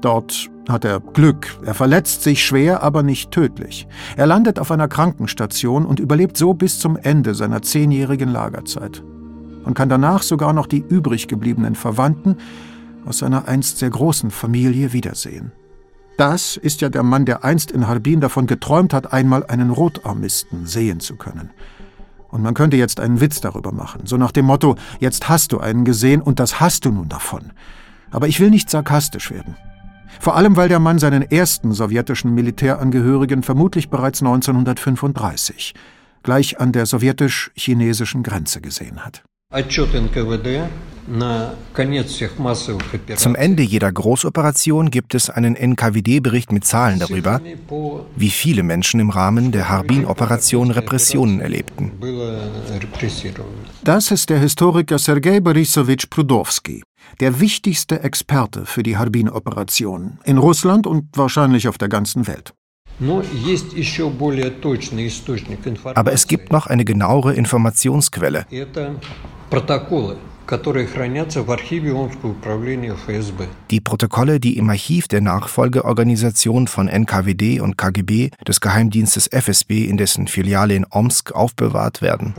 Dort 0.01 0.51
hat 0.69 0.85
er 0.85 1.01
Glück. 1.01 1.59
Er 1.65 1.75
verletzt 1.75 2.23
sich 2.23 2.45
schwer, 2.45 2.83
aber 2.83 3.03
nicht 3.03 3.31
tödlich. 3.31 3.87
Er 4.17 4.27
landet 4.27 4.59
auf 4.59 4.71
einer 4.71 4.89
Krankenstation 4.89 5.87
und 5.87 6.01
überlebt 6.01 6.37
so 6.37 6.55
bis 6.55 6.79
zum 6.79 6.97
Ende 6.97 7.35
seiner 7.35 7.63
zehnjährigen 7.63 8.29
Lagerzeit. 8.29 9.03
Und 9.65 9.75
kann 9.75 9.89
danach 9.89 10.23
sogar 10.23 10.53
noch 10.53 10.67
die 10.67 10.85
übrig 10.87 11.29
gebliebenen 11.29 11.75
Verwandten 11.75 12.37
aus 13.05 13.19
seiner 13.19 13.49
einst 13.49 13.79
sehr 13.79 13.91
großen 13.91 14.31
Familie 14.31 14.93
wiedersehen. 14.93 15.53
Das 16.17 16.57
ist 16.57 16.81
ja 16.81 16.89
der 16.89 17.03
Mann, 17.03 17.27
der 17.27 17.45
einst 17.45 17.71
in 17.71 17.87
Harbin 17.87 18.21
davon 18.21 18.47
geträumt 18.47 18.95
hat, 18.95 19.13
einmal 19.13 19.45
einen 19.47 19.71
Rotarmisten 19.71 20.67
sehen 20.67 21.01
zu 21.01 21.17
können. 21.17 21.51
Und 22.29 22.43
man 22.43 22.55
könnte 22.55 22.77
jetzt 22.77 23.01
einen 23.01 23.21
Witz 23.21 23.41
darüber 23.41 23.73
machen, 23.73 24.03
so 24.05 24.17
nach 24.17 24.33
dem 24.33 24.47
Motto, 24.47 24.77
jetzt 24.99 25.29
hast 25.29 25.53
du 25.53 25.59
einen 25.59 25.85
gesehen 25.85 26.21
und 26.23 26.41
das 26.41 26.59
hast 26.61 26.85
du 26.85 26.91
nun 26.91 27.09
davon. 27.09 27.53
Aber 28.11 28.29
ich 28.29 28.41
will 28.41 28.51
nicht 28.51 28.71
sarkastisch 28.71 29.31
werden. 29.31 29.57
Vor 30.21 30.37
allem, 30.37 30.57
weil 30.57 30.69
der 30.69 30.79
Mann 30.79 30.99
seinen 30.99 31.23
ersten 31.23 31.73
sowjetischen 31.73 32.35
Militärangehörigen 32.35 33.43
vermutlich 33.43 33.91
bereits 33.91 34.23
1935, 34.23 35.75
gleich 36.23 36.61
an 36.61 36.73
der 36.73 36.87
sowjetisch-chinesischen 36.87 38.23
Grenze 38.23 38.61
gesehen 38.61 39.05
hat. 39.05 39.23
Zum 43.17 43.35
Ende 43.37 43.63
jeder 43.63 43.93
Großoperation 43.93 44.91
gibt 44.91 45.15
es 45.15 45.31
einen 45.31 45.55
NKWD-Bericht 45.55 46.51
mit 46.51 46.65
Zahlen 46.65 46.99
darüber, 46.99 47.41
wie 48.17 48.31
viele 48.31 48.65
Menschen 48.65 48.99
im 48.99 49.11
Rahmen 49.11 49.53
der 49.53 49.69
Harbin-Operation 49.69 50.73
Repressionen 50.73 51.41
erlebten. 51.41 51.93
Das 53.85 54.11
ist 54.11 54.31
der 54.31 54.41
Historiker 54.41 54.99
Sergei 54.99 55.39
Borisowitsch 55.39 56.11
Prudowski, 56.11 56.83
der 57.21 57.41
wichtigste 57.41 58.03
Experte 58.03 58.67
für 58.67 58.83
die 58.83 58.97
Harbin-Operation 58.97 60.19
in 60.25 60.39
Russland 60.39 60.87
und 60.87 61.17
wahrscheinlich 61.17 61.69
auf 61.69 61.79
der 61.79 61.89
ganzen 61.89 62.27
Welt. 62.27 62.55
Aber 65.95 66.13
es 66.13 66.27
gibt 66.27 66.53
noch 66.53 66.67
eine 66.67 66.85
genauere 66.85 67.35
Informationsquelle. 67.35 68.47
Die 73.71 73.81
Protokolle, 73.81 74.41
die 74.41 74.57
im 74.57 74.71
Archiv 74.71 75.09
der 75.09 75.21
Nachfolgeorganisation 75.21 76.69
von 76.69 76.89
NKWD 76.89 77.61
und 77.61 77.77
KGB 77.77 78.31
des 78.47 78.61
Geheimdienstes 78.61 79.27
FSB 79.27 79.85
in 79.85 79.97
dessen 79.97 80.29
Filiale 80.29 80.75
in 80.75 80.87
Omsk 80.89 81.33
aufbewahrt 81.33 82.01
werden. 82.01 82.35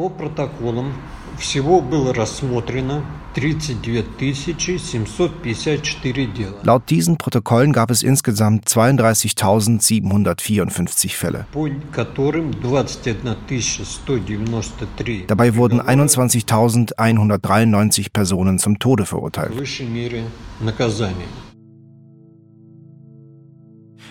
Всего 1.39 1.81
было 1.81 2.13
рассмотрено 2.15 3.03
32 3.35 4.79
754 4.79 6.27
дела. 6.27 6.55
Laut 6.63 6.91
diesen 6.91 7.17
Protokollen 7.17 7.73
gab 7.73 7.91
es 7.91 8.03
insgesamt 8.03 8.69
32.754 8.69 11.17
Fälle. 11.17 11.47
Dabei 15.27 15.57
wurden 15.57 15.81
21.193 15.81 18.13
Personen 18.13 18.59
zum 18.59 18.79
Tode 18.79 19.07
verurteilt. 19.07 19.55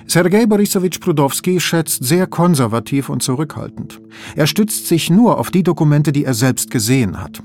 Sergei 0.08 0.46
Borisowitsch 0.46 1.00
Prudowski 1.00 1.58
schätzt 1.58 2.04
sehr 2.04 2.28
konservativ 2.28 3.08
und 3.08 3.22
zurückhaltend. 3.22 4.00
Er 4.36 4.46
stützt 4.46 4.86
sich 4.86 5.10
nur 5.10 5.38
auf 5.38 5.50
die 5.50 5.64
Dokumente, 5.64 6.12
die 6.12 6.24
er 6.24 6.34
selbst 6.34 6.70
gesehen 6.70 7.20
hat. 7.20 7.42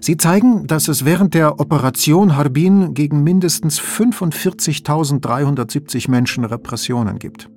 Sie 0.00 0.16
zeigen, 0.16 0.66
dass 0.66 0.88
es 0.88 1.04
während 1.04 1.34
der 1.34 1.60
Operation 1.60 2.36
Harbin 2.36 2.94
gegen 2.94 3.22
mindestens 3.22 3.78
45.370 3.80 6.10
Menschen 6.10 6.44
Repressionen 6.44 7.18
gibt. 7.18 7.50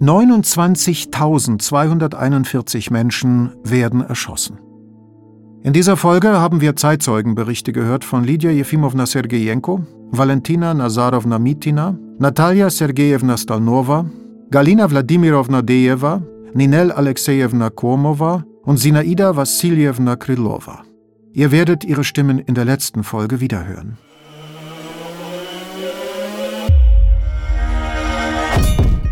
29.241 0.00 2.92
Menschen 2.92 3.52
werden 3.64 4.02
erschossen. 4.02 4.58
In 5.62 5.74
dieser 5.74 5.98
Folge 5.98 6.40
haben 6.40 6.62
wir 6.62 6.74
Zeitzeugenberichte 6.74 7.72
gehört 7.72 8.02
von 8.02 8.24
Lydia 8.24 8.50
Jefimowna 8.50 9.04
Sergejenko, 9.04 9.84
Valentina 10.10 10.72
Nazarowna 10.72 11.38
Mitina, 11.38 11.98
Natalia 12.18 12.70
Sergejewna 12.70 13.36
Stalnova, 13.36 14.06
Galina 14.50 14.90
Wladimirovna 14.90 15.60
Dejeva, 15.60 16.22
Ninel 16.54 16.90
Alexejewna 16.90 17.68
Komova 17.68 18.42
und 18.62 18.78
Sinaida 18.78 19.36
Wassiljewna 19.36 20.16
Krylova. 20.16 20.82
Ihr 21.34 21.52
werdet 21.52 21.84
ihre 21.84 22.04
Stimmen 22.04 22.38
in 22.38 22.54
der 22.54 22.64
letzten 22.64 23.04
Folge 23.04 23.40
wiederhören. 23.40 23.98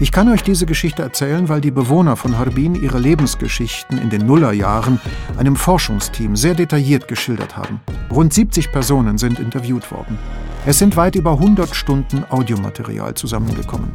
Ich 0.00 0.12
kann 0.12 0.28
euch 0.28 0.44
diese 0.44 0.64
Geschichte 0.64 1.02
erzählen, 1.02 1.48
weil 1.48 1.61
die 1.61 1.72
Bewohner 1.72 2.14
von 2.14 2.38
Harbin 2.38 2.76
ihre 2.76 3.00
Lebensgeschichten 3.00 3.98
in 3.98 4.11
den 4.11 4.26
Nullerjahren 4.26 5.00
einem 5.37 5.56
Forschungsteam 5.56 6.37
sehr 6.37 6.54
detailliert 6.54 7.08
geschildert 7.08 7.56
haben. 7.56 7.80
Rund 8.08 8.32
70 8.32 8.70
Personen 8.70 9.18
sind 9.18 9.40
interviewt 9.40 9.90
worden. 9.90 10.16
Es 10.66 10.78
sind 10.78 10.96
weit 10.96 11.16
über 11.16 11.32
100 11.32 11.74
Stunden 11.74 12.24
Audiomaterial 12.30 13.14
zusammengekommen. 13.14 13.90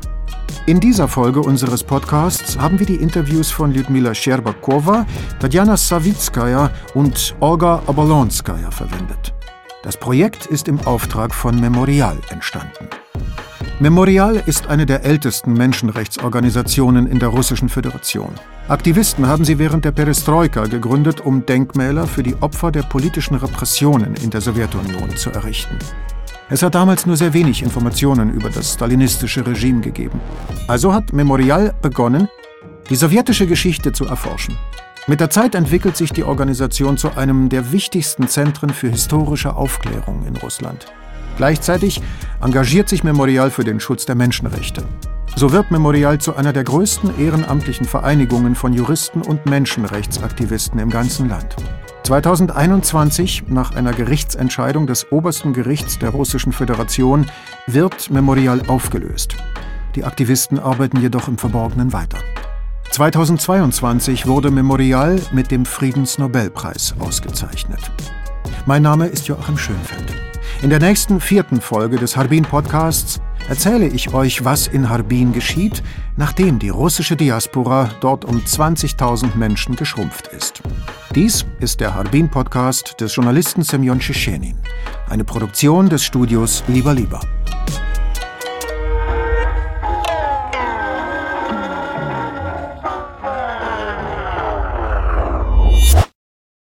In 0.66 0.82
dieser 0.82 1.08
Folge 1.08 1.40
unseres 1.40 1.86
Podcasts 1.86 2.58
haben 2.60 2.80
wir 2.80 2.86
die 2.86 2.96
Interviews 2.96 3.50
von 3.50 3.72
Lyudmila 3.72 4.14
Sherbakova, 4.14 5.06
Tatjana 5.40 5.78
Savitskaya 5.78 6.70
und 6.96 7.34
Olga 7.40 7.82
Obolonskaya 7.88 8.72
verwendet. 8.72 9.34
Das 9.84 9.98
Projekt 9.98 10.46
ist 10.46 10.70
im 10.70 10.80
Auftrag 10.80 11.36
von 11.36 11.60
Memorial 11.60 12.18
entstanden. 12.30 12.88
Memorial 13.82 14.42
ist 14.46 14.68
eine 14.68 14.86
der 14.86 15.04
ältesten 15.04 15.52
Menschenrechtsorganisationen 15.52 17.06
in 17.06 17.20
der 17.20 17.28
Russischen 17.28 17.68
Föderation. 17.68 18.34
Aktivisten 18.70 19.28
haben 19.28 19.44
sie 19.44 19.60
während 19.60 19.84
der 19.84 19.92
Perestroika 19.92 20.68
gegründet, 20.68 21.20
um 21.20 21.46
Denkmäler 21.46 22.08
für 22.08 22.24
die 22.24 22.36
Opfer 22.42 22.72
der 22.72 22.84
politischen 22.84 23.36
Repressionen 23.36 24.16
in 24.16 24.30
der 24.30 24.40
Sowjetunion 24.40 25.18
zu 25.18 25.32
errichten. 25.32 25.78
Es 26.50 26.64
hat 26.64 26.76
damals 26.76 27.06
nur 27.06 27.18
sehr 27.18 27.34
wenig 27.34 27.62
Informationen 27.62 28.32
über 28.32 28.50
das 28.50 28.76
stalinistische 28.76 29.46
Regime 29.46 29.82
gegeben. 29.82 30.22
Also 30.70 30.94
hat 30.94 31.12
Memorial 31.12 31.74
begonnen, 31.82 32.30
die 32.90 32.96
sowjetische 32.96 33.48
Geschichte 33.48 33.92
zu 33.92 34.06
erforschen. 34.06 34.58
Mit 35.06 35.20
der 35.20 35.30
Zeit 35.30 35.54
entwickelt 35.54 35.98
sich 35.98 36.14
die 36.14 36.24
Organisation 36.24 36.96
zu 36.96 37.18
einem 37.18 37.50
der 37.50 37.74
wichtigsten 37.74 38.30
Zentren 38.30 38.70
für 38.70 38.88
historische 38.88 39.54
Aufklärung 39.54 40.26
in 40.26 40.38
Russland. 40.38 40.86
Gleichzeitig 41.36 42.02
engagiert 42.42 42.88
sich 42.88 43.04
Memorial 43.04 43.52
für 43.52 43.66
den 43.66 43.82
Schutz 43.82 44.06
der 44.06 44.16
Menschenrechte. 44.16 44.86
So 45.36 45.52
wird 45.52 45.72
Memorial 45.72 46.20
zu 46.20 46.38
einer 46.38 46.54
der 46.54 46.64
größten 46.64 47.20
ehrenamtlichen 47.20 47.86
Vereinigungen 47.86 48.56
von 48.56 48.72
Juristen 48.72 49.22
und 49.22 49.46
Menschenrechtsaktivisten 49.46 50.80
im 50.80 50.90
ganzen 50.90 51.28
Land. 51.28 51.58
2021, 52.04 53.48
nach 53.48 53.76
einer 53.76 53.92
Gerichtsentscheidung 53.92 54.88
des 54.88 55.12
obersten 55.12 55.52
Gerichts 55.52 56.00
der 56.00 56.12
Russischen 56.12 56.54
Föderation, 56.54 57.26
wird 57.68 58.10
Memorial 58.10 58.62
aufgelöst. 58.68 59.36
Die 59.96 60.06
Aktivisten 60.06 60.60
arbeiten 60.60 61.02
jedoch 61.02 61.28
im 61.28 61.38
Verborgenen 61.38 61.92
weiter. 61.92 62.20
2022 62.94 64.28
wurde 64.28 64.52
Memorial 64.52 65.20
mit 65.32 65.50
dem 65.50 65.66
Friedensnobelpreis 65.66 66.94
ausgezeichnet. 67.00 67.80
Mein 68.68 68.84
Name 68.84 69.08
ist 69.08 69.28
Joachim 69.28 69.58
Schönfeld. 69.58 70.14
In 70.62 70.70
der 70.70 70.80
nächsten 70.80 71.20
vierten 71.20 71.60
Folge 71.60 71.98
des 71.98 72.16
Harbin 72.16 72.44
Podcasts 72.44 73.20
erzähle 73.50 73.88
ich 73.88 74.14
euch, 74.14 74.46
was 74.46 74.68
in 74.68 74.90
Harbin 74.90 75.34
geschieht, 75.34 75.82
nachdem 76.18 76.60
die 76.60 76.70
russische 76.70 77.16
Diaspora 77.16 77.90
dort 78.00 78.26
um 78.26 78.38
20.000 78.38 79.36
Menschen 79.38 79.76
geschrumpft 79.76 80.28
ist. 80.28 80.62
Dies 81.16 81.48
ist 81.60 81.80
der 81.80 81.96
Harbin 81.96 82.30
Podcast 82.30 83.02
des 83.02 83.16
Journalisten 83.16 83.64
Semyon 83.64 84.02
Tschetschenin, 84.02 84.60
eine 85.10 85.24
Produktion 85.24 85.90
des 85.90 86.04
Studios 86.04 86.64
Lieber 86.68 86.94
Lieber. 86.94 87.22